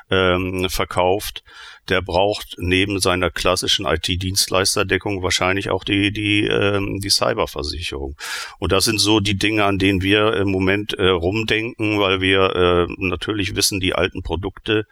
[0.09, 1.43] ähm, verkauft,
[1.89, 8.15] der braucht neben seiner klassischen IT-Dienstleisterdeckung wahrscheinlich auch die, die, ähm, die Cyberversicherung.
[8.59, 12.55] Und das sind so die Dinge, an denen wir im Moment äh, rumdenken, weil wir
[12.55, 14.85] äh, natürlich wissen, die alten Produkte,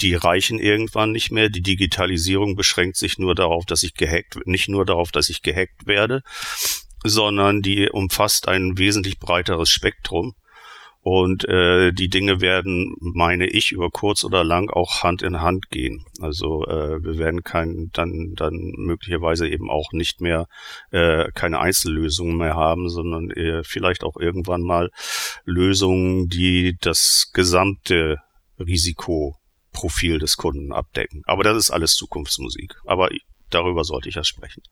[0.00, 1.50] die reichen irgendwann nicht mehr.
[1.50, 5.86] Die Digitalisierung beschränkt sich nur darauf, dass ich gehackt, nicht nur darauf, dass ich gehackt
[5.86, 6.22] werde,
[7.04, 10.34] sondern die umfasst ein wesentlich breiteres Spektrum.
[11.10, 15.70] Und äh, die Dinge werden, meine ich, über kurz oder lang auch Hand in Hand
[15.70, 16.04] gehen.
[16.20, 20.48] Also äh, wir werden kein, dann, dann möglicherweise eben auch nicht mehr
[20.90, 24.90] äh, keine Einzellösungen mehr haben, sondern äh, vielleicht auch irgendwann mal
[25.46, 28.18] Lösungen, die das gesamte
[28.58, 31.22] Risikoprofil des Kunden abdecken.
[31.24, 32.74] Aber das ist alles Zukunftsmusik.
[32.84, 33.08] Aber
[33.48, 34.62] darüber sollte ich ja sprechen.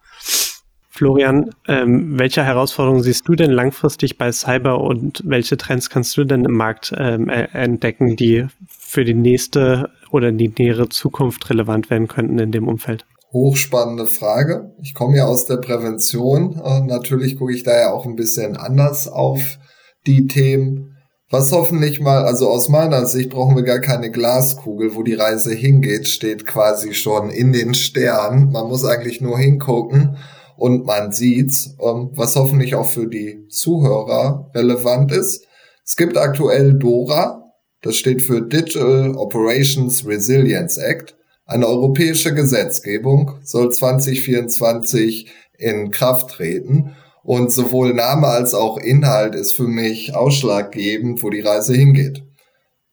[0.96, 6.24] Florian, ähm, welche Herausforderungen siehst du denn langfristig bei Cyber und welche Trends kannst du
[6.24, 12.08] denn im Markt ähm, entdecken, die für die nächste oder die nähere Zukunft relevant werden
[12.08, 13.04] könnten in dem Umfeld?
[13.30, 14.74] Hochspannende Frage.
[14.80, 16.62] Ich komme ja aus der Prävention.
[16.64, 19.58] Äh, natürlich gucke ich da ja auch ein bisschen anders auf
[20.06, 20.96] die Themen.
[21.28, 25.52] Was hoffentlich mal, also aus meiner Sicht brauchen wir gar keine Glaskugel, wo die Reise
[25.52, 28.50] hingeht, steht quasi schon in den Sternen.
[28.50, 30.16] Man muss eigentlich nur hingucken
[30.56, 35.46] und man sieht's, ähm, was hoffentlich auch für die Zuhörer relevant ist.
[35.84, 37.46] Es gibt aktuell DORA,
[37.82, 41.16] das steht für Digital Operations Resilience Act.
[41.44, 46.96] Eine europäische Gesetzgebung soll 2024 in Kraft treten.
[47.22, 52.22] Und sowohl Name als auch Inhalt ist für mich ausschlaggebend, wo die Reise hingeht.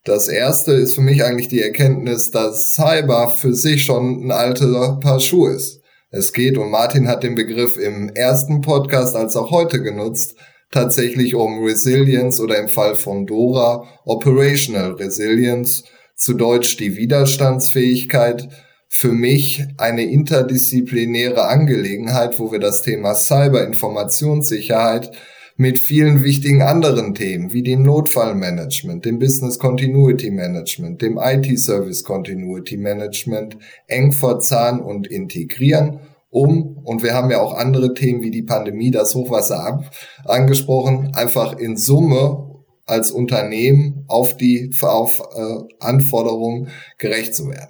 [0.03, 4.99] Das erste ist für mich eigentlich die Erkenntnis, dass Cyber für sich schon ein alter
[4.99, 5.81] Paar Schuhe ist.
[6.15, 10.35] Es geht, und Martin hat den Begriff im ersten Podcast als auch heute genutzt,
[10.69, 15.85] tatsächlich um Resilience oder im Fall von Dora Operational Resilience,
[16.15, 18.47] zu Deutsch die Widerstandsfähigkeit.
[18.89, 25.09] Für mich eine interdisziplinäre Angelegenheit, wo wir das Thema Cyber-Informationssicherheit
[25.55, 32.03] mit vielen wichtigen anderen Themen wie dem Notfallmanagement, dem Business Continuity Management, dem IT Service
[32.03, 35.99] Continuity Management eng verzahnen und integrieren,
[36.33, 39.91] um, und wir haben ja auch andere Themen wie die Pandemie, das Hochwasser ab,
[40.25, 42.49] angesprochen, einfach in Summe
[42.87, 47.69] als Unternehmen auf die auf, äh, Anforderungen gerecht zu werden.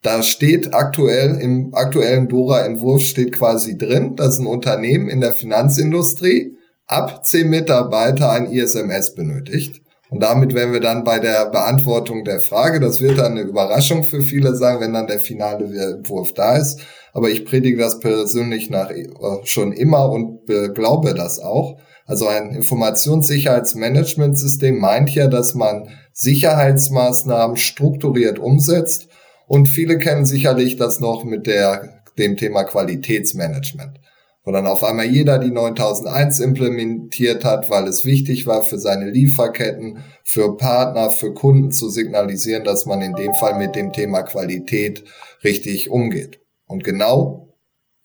[0.00, 6.56] Da steht aktuell, im aktuellen Dora-Entwurf steht quasi drin, dass ein Unternehmen in der Finanzindustrie
[6.92, 9.80] ab 10 Mitarbeiter ein ISMS benötigt.
[10.10, 12.80] Und damit wären wir dann bei der Beantwortung der Frage.
[12.80, 16.80] Das wird dann eine Überraschung für viele sein, wenn dann der finale Entwurf da ist.
[17.14, 19.08] Aber ich predige das persönlich nach äh,
[19.44, 20.40] schon immer und
[20.74, 21.78] glaube das auch.
[22.04, 29.08] Also ein Informationssicherheitsmanagementsystem meint ja, dass man Sicherheitsmaßnahmen strukturiert umsetzt.
[29.46, 33.98] Und viele kennen sicherlich das noch mit der, dem Thema Qualitätsmanagement
[34.44, 39.10] wo dann auf einmal jeder die 9001 implementiert hat, weil es wichtig war für seine
[39.10, 44.22] Lieferketten, für Partner, für Kunden zu signalisieren, dass man in dem Fall mit dem Thema
[44.22, 45.04] Qualität
[45.44, 46.40] richtig umgeht.
[46.66, 47.54] Und genau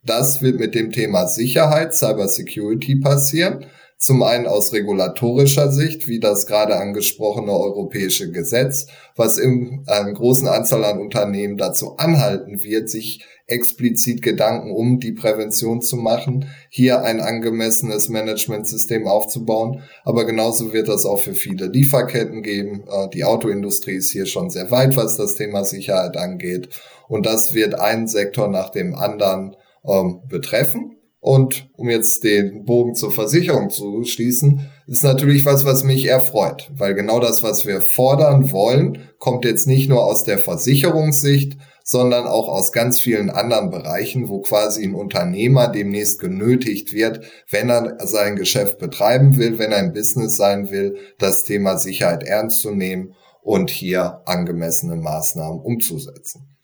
[0.04, 3.66] das wird mit dem Thema Sicherheit, Cyber Security passieren.
[4.00, 8.86] Zum einen aus regulatorischer Sicht, wie das gerade angesprochene europäische Gesetz,
[9.16, 15.14] was in einer großen Anzahl an Unternehmen dazu anhalten wird, sich explizit Gedanken um die
[15.14, 19.82] Prävention zu machen, hier ein angemessenes Managementsystem aufzubauen.
[20.04, 22.84] Aber genauso wird das auch für viele Lieferketten geben.
[22.88, 26.70] Äh, die Autoindustrie ist hier schon sehr weit, was das Thema Sicherheit angeht.
[27.08, 30.97] Und das wird einen Sektor nach dem anderen ähm, betreffen.
[31.20, 36.72] Und um jetzt den Bogen zur Versicherung zu schließen, ist natürlich was, was mich erfreut,
[36.76, 42.28] weil genau das, was wir fordern wollen, kommt jetzt nicht nur aus der Versicherungssicht, sondern
[42.28, 48.06] auch aus ganz vielen anderen Bereichen, wo quasi ein Unternehmer demnächst genötigt wird, wenn er
[48.06, 52.72] sein Geschäft betreiben will, wenn er ein Business sein will, das Thema Sicherheit ernst zu
[52.72, 56.58] nehmen und hier angemessene Maßnahmen umzusetzen.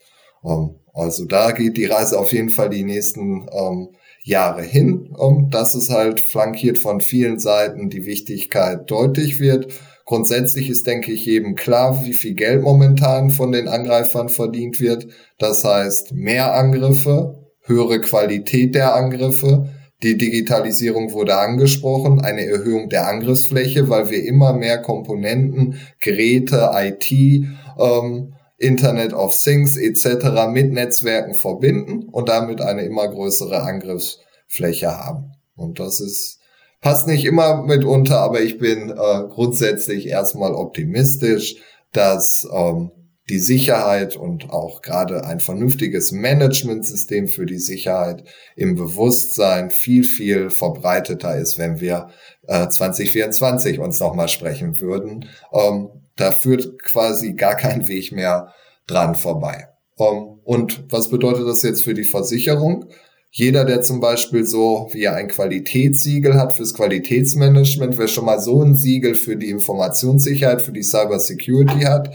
[0.43, 5.49] Ähm, also da geht die Reise auf jeden Fall die nächsten ähm, Jahre hin, um
[5.49, 9.67] dass es halt flankiert von vielen Seiten die Wichtigkeit deutlich wird.
[10.05, 15.07] Grundsätzlich ist, denke ich, jedem klar, wie viel Geld momentan von den Angreifern verdient wird.
[15.37, 19.69] Das heißt, mehr Angriffe, höhere Qualität der Angriffe.
[20.03, 27.11] Die Digitalisierung wurde angesprochen, eine Erhöhung der Angriffsfläche, weil wir immer mehr Komponenten, Geräte, IT,
[27.11, 28.33] ähm,
[28.63, 30.47] Internet of Things etc.
[30.49, 35.33] mit Netzwerken verbinden und damit eine immer größere Angriffsfläche haben.
[35.55, 36.39] Und das ist,
[36.83, 41.55] Passt nicht immer mitunter, aber ich bin äh, grundsätzlich erstmal optimistisch,
[41.93, 42.91] dass ähm,
[43.29, 48.25] die Sicherheit und auch gerade ein vernünftiges Managementsystem für die Sicherheit
[48.57, 52.09] im Bewusstsein viel, viel verbreiteter ist, wenn wir
[52.47, 55.29] äh, 2024 uns nochmal sprechen würden.
[55.53, 58.53] Ähm, da führt quasi gar kein Weg mehr
[58.87, 59.67] dran vorbei.
[59.95, 62.85] Um, ähm, und was bedeutet das jetzt für die Versicherung?
[63.31, 68.39] Jeder, der zum Beispiel so wie er ein Qualitätssiegel hat fürs Qualitätsmanagement, wer schon mal
[68.39, 72.13] so ein Siegel für die Informationssicherheit, für die Cybersecurity hat,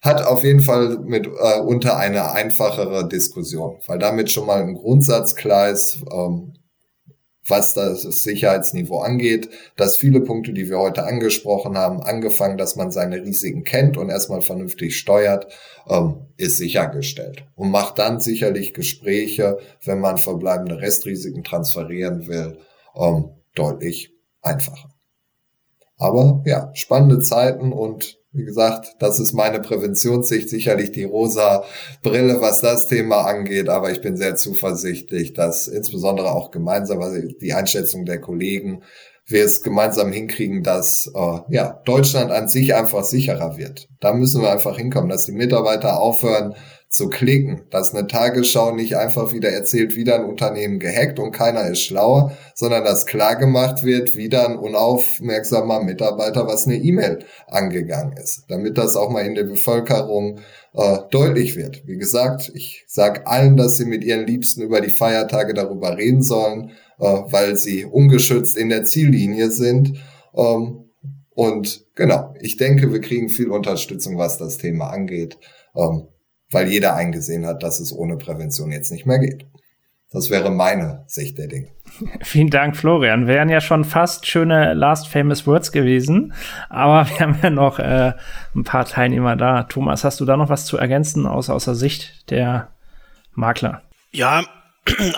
[0.00, 4.74] hat auf jeden Fall mit äh, unter eine einfachere Diskussion, weil damit schon mal ein
[4.74, 6.54] Grundsatz klar ist, ähm,
[7.46, 12.90] was das Sicherheitsniveau angeht, dass viele Punkte, die wir heute angesprochen haben, angefangen, dass man
[12.90, 15.52] seine Risiken kennt und erstmal vernünftig steuert,
[15.88, 22.58] ähm, ist sichergestellt und macht dann sicherlich Gespräche, wenn man verbleibende Restrisiken transferieren will,
[22.94, 24.12] ähm, deutlich
[24.42, 24.90] einfacher.
[25.96, 31.64] Aber ja, spannende Zeiten und wie gesagt, das ist meine Präventionssicht, sicherlich die rosa
[32.02, 37.20] Brille, was das Thema angeht, aber ich bin sehr zuversichtlich, dass insbesondere auch gemeinsam, also
[37.40, 38.82] die Einschätzung der Kollegen,
[39.26, 43.88] wir es gemeinsam hinkriegen, dass äh, ja, Deutschland an sich einfach sicherer wird.
[44.00, 46.54] Da müssen wir einfach hinkommen, dass die Mitarbeiter aufhören,
[46.90, 51.68] zu klicken, dass eine Tagesschau nicht einfach wieder erzählt, wieder ein Unternehmen gehackt und keiner
[51.68, 58.16] ist schlauer, sondern dass klar gemacht wird, wieder ein unaufmerksamer Mitarbeiter, was eine E-Mail angegangen
[58.16, 60.40] ist, damit das auch mal in der Bevölkerung
[60.74, 61.86] äh, deutlich wird.
[61.86, 66.22] Wie gesagt, ich sage allen, dass sie mit ihren Liebsten über die Feiertage darüber reden
[66.22, 70.00] sollen, äh, weil sie ungeschützt in der Ziellinie sind.
[70.34, 70.90] Ähm,
[71.36, 75.38] und genau, ich denke, wir kriegen viel Unterstützung, was das Thema angeht.
[75.76, 76.08] Ähm,
[76.50, 79.46] weil jeder eingesehen hat, dass es ohne Prävention jetzt nicht mehr geht.
[80.12, 81.68] Das wäre meine Sicht der Dinge.
[82.22, 83.28] Vielen Dank, Florian.
[83.28, 86.32] Wären ja schon fast schöne Last Famous Words gewesen,
[86.68, 88.14] aber wir haben ja noch äh,
[88.54, 89.64] ein paar Teilnehmer da.
[89.64, 92.72] Thomas, hast du da noch was zu ergänzen aus, aus der Sicht der
[93.34, 93.82] Makler?
[94.10, 94.42] Ja,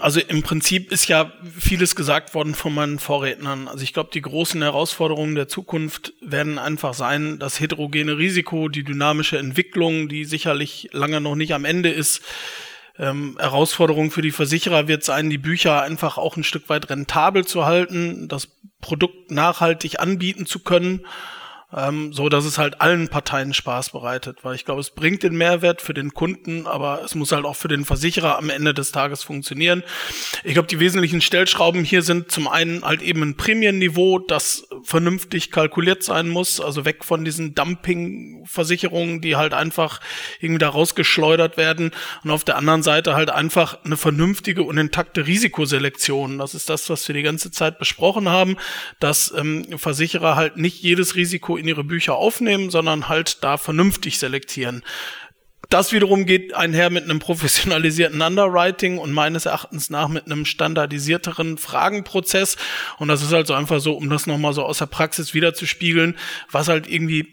[0.01, 3.69] also im Prinzip ist ja vieles gesagt worden von meinen Vorrednern.
[3.69, 8.85] Also ich glaube, die großen Herausforderungen der Zukunft werden einfach sein, das heterogene Risiko, die
[8.85, 12.23] dynamische Entwicklung, die sicherlich lange noch nicht am Ende ist.
[12.99, 17.47] Ähm, Herausforderung für die Versicherer wird sein, die Bücher einfach auch ein Stück weit rentabel
[17.47, 18.49] zu halten, das
[18.81, 21.07] Produkt nachhaltig anbieten zu können
[21.77, 25.37] ähm, so dass es halt allen Parteien Spaß bereitet, weil ich glaube, es bringt den
[25.37, 28.93] Mehrwert für den Kunden, aber es muss halt auch für den Versicherer am Ende des
[28.93, 29.83] Tages funktionieren.
[30.45, 35.51] Ich glaube, die wesentlichen Stellschrauben hier sind zum einen halt eben ein Prämienniveau, das vernünftig
[35.51, 40.01] kalkuliert sein muss, also weg von diesen Dumping-Versicherungen, die halt einfach
[40.41, 41.93] irgendwie da rausgeschleudert werden
[42.25, 46.39] und auf der anderen Seite halt einfach eine vernünftige und intakte Risikoselektion.
[46.39, 48.57] Das ist das, was wir die ganze Zeit besprochen haben,
[49.01, 54.19] dass ähm, Versicherer halt nicht jedes Risiko in ihre Bücher aufnehmen, sondern halt da vernünftig
[54.19, 54.83] selektieren.
[55.73, 61.57] Das wiederum geht einher mit einem professionalisierten Underwriting und meines Erachtens nach mit einem standardisierteren
[61.57, 62.57] Fragenprozess.
[62.99, 66.19] Und das ist halt so einfach so, um das nochmal so aus der Praxis wiederzuspiegeln,
[66.51, 67.27] was halt irgendwie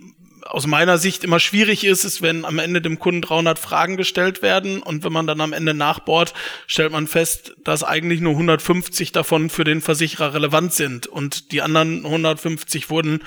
[0.46, 4.42] aus meiner Sicht immer schwierig ist, ist, wenn am Ende dem Kunden 300 Fragen gestellt
[4.42, 6.34] werden und wenn man dann am Ende nachbohrt,
[6.66, 11.62] stellt man fest, dass eigentlich nur 150 davon für den Versicherer relevant sind und die
[11.62, 13.22] anderen 150 wurden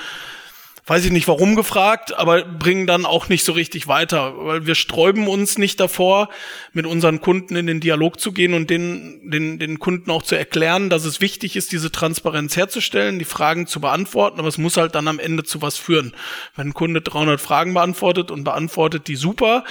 [0.86, 4.74] weiß ich nicht warum gefragt, aber bringen dann auch nicht so richtig weiter, weil wir
[4.74, 6.28] sträuben uns nicht davor,
[6.72, 10.34] mit unseren Kunden in den Dialog zu gehen und den, den, den Kunden auch zu
[10.34, 14.76] erklären, dass es wichtig ist, diese Transparenz herzustellen, die Fragen zu beantworten, aber es muss
[14.76, 16.14] halt dann am Ende zu was führen.
[16.56, 19.64] Wenn ein Kunde 300 Fragen beantwortet und beantwortet die super,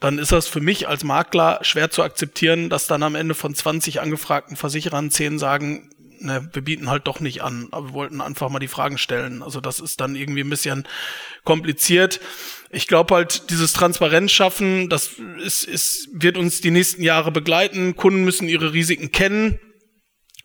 [0.00, 3.54] dann ist das für mich als Makler schwer zu akzeptieren, dass dann am Ende von
[3.54, 5.90] 20 angefragten Versicherern 10 sagen,
[6.22, 9.42] ne, wir bieten halt doch nicht an, aber wir wollten einfach mal die Fragen stellen.
[9.42, 10.86] Also das ist dann irgendwie ein bisschen
[11.44, 12.20] kompliziert.
[12.70, 15.12] Ich glaube halt, dieses Transparenz schaffen, das
[15.44, 17.96] ist, ist, wird uns die nächsten Jahre begleiten.
[17.96, 19.58] Kunden müssen ihre Risiken kennen.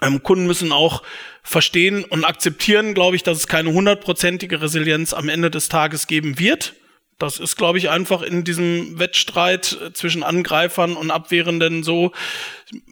[0.02, 1.04] Ähm, Kunden müssen auch
[1.42, 6.38] verstehen und akzeptieren, glaube ich, dass es keine hundertprozentige Resilienz am Ende des Tages geben
[6.38, 6.76] wird.
[7.18, 12.12] Das ist, glaube ich, einfach in diesem Wettstreit zwischen Angreifern und Abwehrenden so,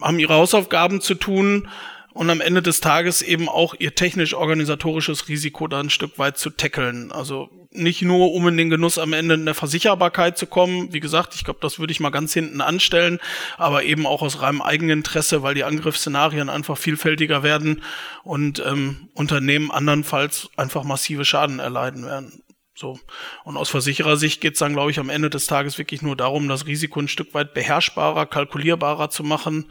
[0.00, 1.68] haben ihre Hausaufgaben zu tun
[2.16, 6.48] und am Ende des Tages eben auch ihr technisch-organisatorisches Risiko da ein Stück weit zu
[6.48, 7.12] tackeln.
[7.12, 10.94] Also nicht nur, um in den Genuss am Ende in der Versicherbarkeit zu kommen.
[10.94, 13.20] Wie gesagt, ich glaube, das würde ich mal ganz hinten anstellen,
[13.58, 17.82] aber eben auch aus reinem Eigeninteresse, weil die Angriffsszenarien einfach vielfältiger werden
[18.24, 22.42] und ähm, Unternehmen andernfalls einfach massive Schaden erleiden werden.
[22.74, 22.98] So.
[23.44, 26.48] Und aus Versicherersicht geht es dann, glaube ich, am Ende des Tages wirklich nur darum,
[26.48, 29.70] das Risiko ein Stück weit beherrschbarer, kalkulierbarer zu machen.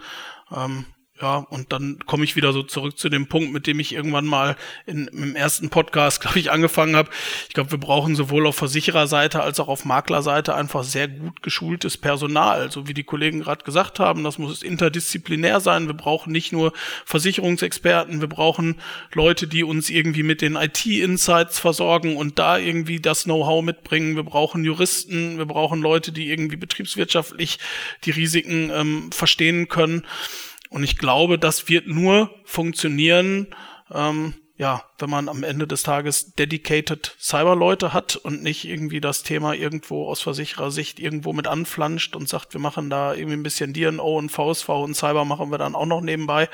[0.56, 0.86] Ähm,
[1.22, 4.26] Ja, und dann komme ich wieder so zurück zu dem Punkt, mit dem ich irgendwann
[4.26, 7.10] mal in, im ersten Podcast, glaube ich, angefangen habe.
[7.48, 11.98] Ich glaube, wir brauchen sowohl auf Versichererseite als auch auf Maklerseite einfach sehr gut geschultes
[11.98, 12.70] Personal.
[12.70, 15.88] So wie die Kollegen gerade gesagt haben, das muss interdisziplinär sein.
[15.88, 16.74] Wir brauchen nicht nur
[17.06, 18.76] Versicherungsexperten, wir brauchen
[19.14, 24.18] Leute, die uns irgendwie mit den IT-Insights versorgen und da irgendwie das Know-how mitbringen.
[24.18, 27.60] Wir brauchen Juristen, wir brauchen Leute, die irgendwie betriebswirtschaftlich
[28.04, 30.06] die Risiken ähm, verstehen können.
[30.70, 33.48] Und ich glaube, das wird nur funktionieren,
[33.94, 39.24] ähm, ja, wenn man am Ende des Tages dedicated Cyberleute hat und nicht irgendwie das
[39.24, 43.74] Thema irgendwo aus Versicherersicht irgendwo mit anflanscht und sagt, wir machen da irgendwie ein bisschen
[43.74, 46.48] DNO und VSV und Cyber machen wir dann auch noch nebenbei.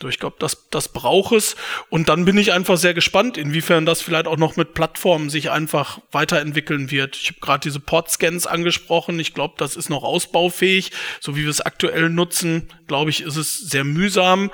[0.00, 1.56] So, ich glaube, das, das braucht es.
[1.90, 5.50] Und dann bin ich einfach sehr gespannt, inwiefern das vielleicht auch noch mit Plattformen sich
[5.50, 7.16] einfach weiterentwickeln wird.
[7.16, 9.20] Ich habe gerade diese Port-Scans angesprochen.
[9.20, 10.90] Ich glaube, das ist noch ausbaufähig.
[11.20, 14.50] So wie wir es aktuell nutzen, glaube ich, ist es sehr mühsam.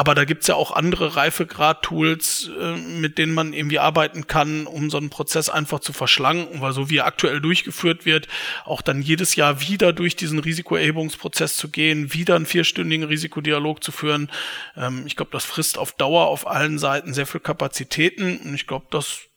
[0.00, 4.88] Aber da gibt's ja auch andere Reifegrad-Tools, äh, mit denen man irgendwie arbeiten kann, um
[4.88, 8.26] so einen Prozess einfach zu verschlanken, weil so wie er aktuell durchgeführt wird,
[8.64, 13.92] auch dann jedes Jahr wieder durch diesen Risikoerhebungsprozess zu gehen, wieder einen vierstündigen Risikodialog zu
[13.92, 14.30] führen.
[14.74, 18.66] Ähm, ich glaube, das frisst auf Dauer auf allen Seiten sehr viel Kapazitäten und ich
[18.66, 19.29] glaube, das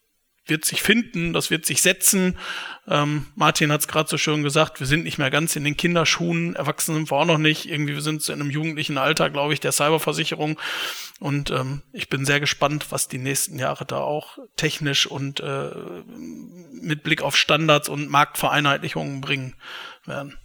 [0.46, 2.38] wird sich finden, das wird sich setzen.
[2.88, 5.78] Ähm, Martin hat es gerade so schön gesagt, wir sind nicht mehr ganz in den
[5.78, 7.70] Kinderschuhen, Erwachsenen sind wir auch noch nicht.
[7.70, 10.60] Irgendwie wir sind in einem jugendlichen Alter, glaube ich, der Cyberversicherung.
[11.20, 15.72] Und ähm, ich bin sehr gespannt, was die nächsten Jahre da auch technisch und äh,
[16.82, 19.56] mit Blick auf Standards und Marktvereinheitlichungen bringen
[20.06, 20.38] werden.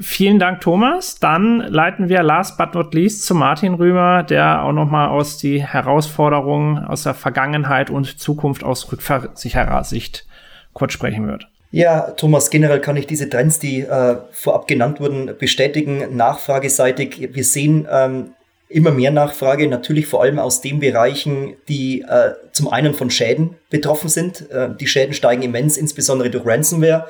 [0.00, 1.18] Vielen Dank, Thomas.
[1.18, 5.62] Dann leiten wir last but not least zu Martin rüber, der auch nochmal aus die
[5.62, 10.26] Herausforderungen aus der Vergangenheit und Zukunft aus Rückversicherersicht
[10.72, 11.48] kurz sprechen wird.
[11.70, 16.16] Ja, Thomas, generell kann ich diese Trends, die äh, vorab genannt wurden, bestätigen.
[16.16, 18.30] Nachfrageseitig, wir sehen ähm,
[18.68, 23.56] immer mehr Nachfrage, natürlich vor allem aus den Bereichen, die äh, zum einen von Schäden
[23.70, 24.50] betroffen sind.
[24.50, 27.06] Äh, die Schäden steigen immens, insbesondere durch Ransomware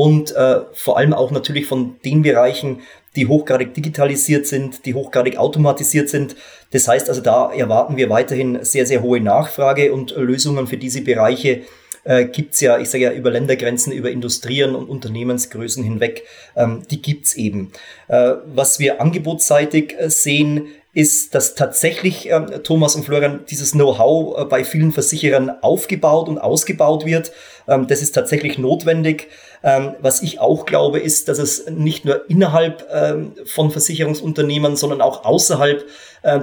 [0.00, 2.80] und äh, vor allem auch natürlich von den Bereichen,
[3.16, 6.36] die hochgradig digitalisiert sind, die hochgradig automatisiert sind.
[6.70, 11.02] Das heißt also, da erwarten wir weiterhin sehr, sehr hohe Nachfrage und Lösungen für diese
[11.02, 11.64] Bereiche
[12.04, 16.22] äh, gibt's ja, ich sage ja, über Ländergrenzen, über Industrien und Unternehmensgrößen hinweg,
[16.56, 17.70] ähm, die gibt's eben.
[18.08, 24.40] Äh, was wir angebotsseitig äh, sehen, ist, dass tatsächlich äh, Thomas und Florian dieses Know-how
[24.40, 27.32] äh, bei vielen Versicherern aufgebaut und ausgebaut wird.
[27.70, 29.28] Ähm, das ist tatsächlich notwendig.
[29.62, 35.00] Ähm, was ich auch glaube, ist, dass es nicht nur innerhalb ähm, von Versicherungsunternehmen, sondern
[35.00, 35.86] auch außerhalb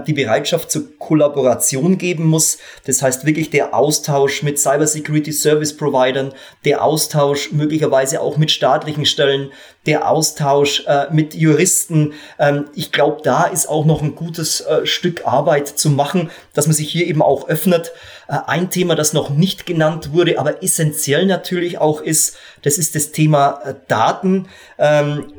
[0.07, 2.57] die Bereitschaft zur Kollaboration geben muss.
[2.87, 6.33] Das heißt wirklich der Austausch mit Cybersecurity Service Providern,
[6.65, 9.51] der Austausch möglicherweise auch mit staatlichen Stellen,
[9.87, 12.13] der Austausch äh, mit Juristen.
[12.37, 16.67] Ähm, ich glaube, da ist auch noch ein gutes äh, Stück Arbeit zu machen, dass
[16.67, 17.91] man sich hier eben auch öffnet.
[18.27, 22.95] Äh, ein Thema, das noch nicht genannt wurde, aber essentiell natürlich auch ist, das ist
[22.95, 24.47] das Thema äh, Daten.
[24.77, 25.33] Ähm,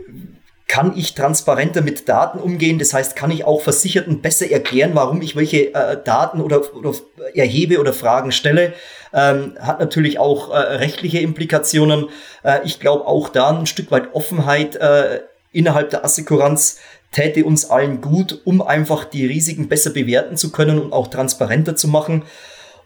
[0.66, 2.78] kann ich transparenter mit Daten umgehen?
[2.78, 6.92] Das heißt, kann ich auch Versicherten besser erklären, warum ich welche äh, Daten oder, oder
[7.32, 8.74] erhebe oder Fragen stelle?
[9.14, 12.10] Ähm, hat natürlich auch rechtliche Implikationen.
[12.64, 14.78] Ich glaube auch da ein Stück weit Offenheit
[15.52, 16.78] innerhalb der Assekuranz
[17.10, 21.74] täte uns allen gut, um einfach die Risiken besser bewerten zu können und auch transparenter
[21.74, 22.24] zu machen.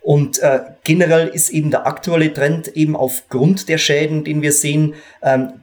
[0.02, 4.94] Und äh, generell ist eben der aktuelle Trend eben aufgrund der Schäden, den wir sehen,
[5.22, 5.62] ähm,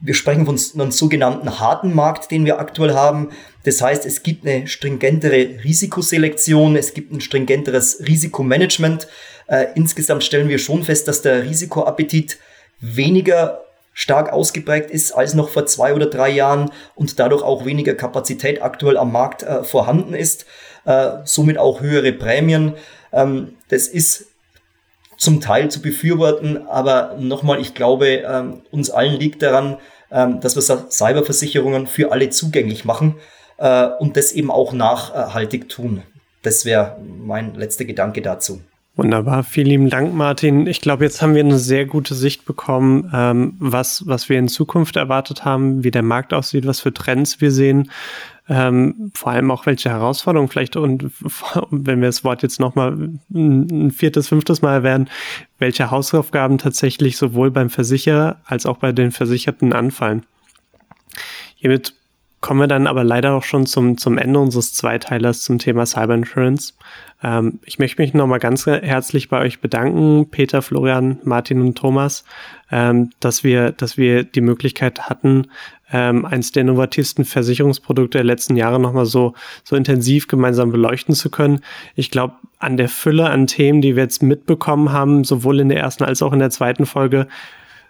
[0.00, 3.30] wir sprechen von einem sogenannten harten Markt, den wir aktuell haben.
[3.64, 9.08] Das heißt, es gibt eine stringentere Risikoselektion, es gibt ein stringenteres Risikomanagement.
[9.46, 12.38] Äh, insgesamt stellen wir schon fest, dass der Risikoappetit
[12.80, 13.62] weniger
[13.94, 18.60] stark ausgeprägt ist als noch vor zwei oder drei Jahren und dadurch auch weniger Kapazität
[18.60, 20.44] aktuell am Markt äh, vorhanden ist.
[20.86, 22.74] Äh, somit auch höhere Prämien.
[23.12, 24.26] Ähm, das ist
[25.18, 29.78] zum Teil zu befürworten, aber nochmal, ich glaube, ähm, uns allen liegt daran,
[30.12, 33.16] ähm, dass wir Cyberversicherungen für alle zugänglich machen
[33.56, 36.02] äh, und das eben auch nachhaltig tun.
[36.42, 38.60] Das wäre mein letzter Gedanke dazu.
[38.96, 40.66] Wunderbar, vielen lieben Dank, Martin.
[40.66, 44.48] Ich glaube, jetzt haben wir eine sehr gute Sicht bekommen, ähm, was, was wir in
[44.48, 47.90] Zukunft erwartet haben, wie der Markt aussieht, was für Trends wir sehen
[48.48, 51.10] ähm, vor allem auch welche Herausforderungen vielleicht und
[51.70, 55.08] wenn wir das Wort jetzt nochmal ein viertes, fünftes Mal werden,
[55.58, 60.24] welche Hausaufgaben tatsächlich sowohl beim Versicherer als auch bei den Versicherten anfallen.
[61.56, 61.94] Hiermit
[62.40, 66.14] kommen wir dann aber leider auch schon zum, zum Ende unseres Zweiteilers zum Thema Cyber
[66.14, 66.74] Insurance.
[67.22, 72.24] Ähm, ich möchte mich nochmal ganz herzlich bei euch bedanken, Peter, Florian, Martin und Thomas,
[72.70, 75.48] ähm, dass wir, dass wir die Möglichkeit hatten,
[75.92, 79.34] ähm, eines der innovativsten Versicherungsprodukte der letzten Jahre nochmal so,
[79.64, 81.60] so intensiv gemeinsam beleuchten zu können.
[81.94, 85.78] Ich glaube, an der Fülle an Themen, die wir jetzt mitbekommen haben, sowohl in der
[85.80, 87.28] ersten als auch in der zweiten Folge,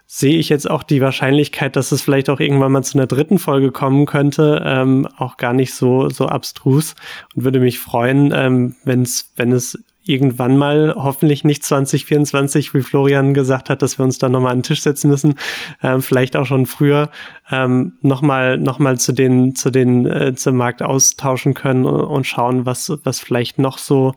[0.09, 3.39] sehe ich jetzt auch die Wahrscheinlichkeit, dass es vielleicht auch irgendwann mal zu einer dritten
[3.39, 6.95] Folge kommen könnte, ähm, auch gar nicht so, so abstrus
[7.35, 9.77] und würde mich freuen, ähm, wenn's, wenn es
[10.07, 14.59] irgendwann mal, hoffentlich nicht 2024, wie Florian gesagt hat, dass wir uns da nochmal an
[14.59, 15.35] den Tisch setzen müssen,
[15.83, 17.09] ähm, vielleicht auch schon früher,
[17.51, 22.65] ähm, nochmal noch mal zu den, zu den, äh, zum Markt austauschen können und, schauen,
[22.65, 24.13] was, was vielleicht noch so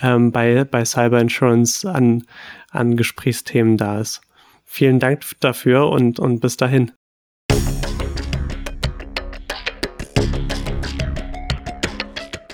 [0.00, 2.24] ähm, bei, bei Cyber Insurance an,
[2.70, 4.22] an Gesprächsthemen da ist.
[4.76, 6.90] Vielen Dank dafür und, und bis dahin.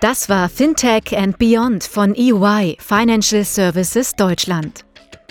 [0.02, 4.84] Das war Fintech and Beyond von EY Financial Services Deutschland.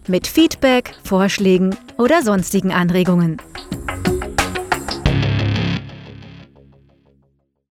[0.09, 3.39] mit Feedback, Vorschlägen oder sonstigen Anregungen.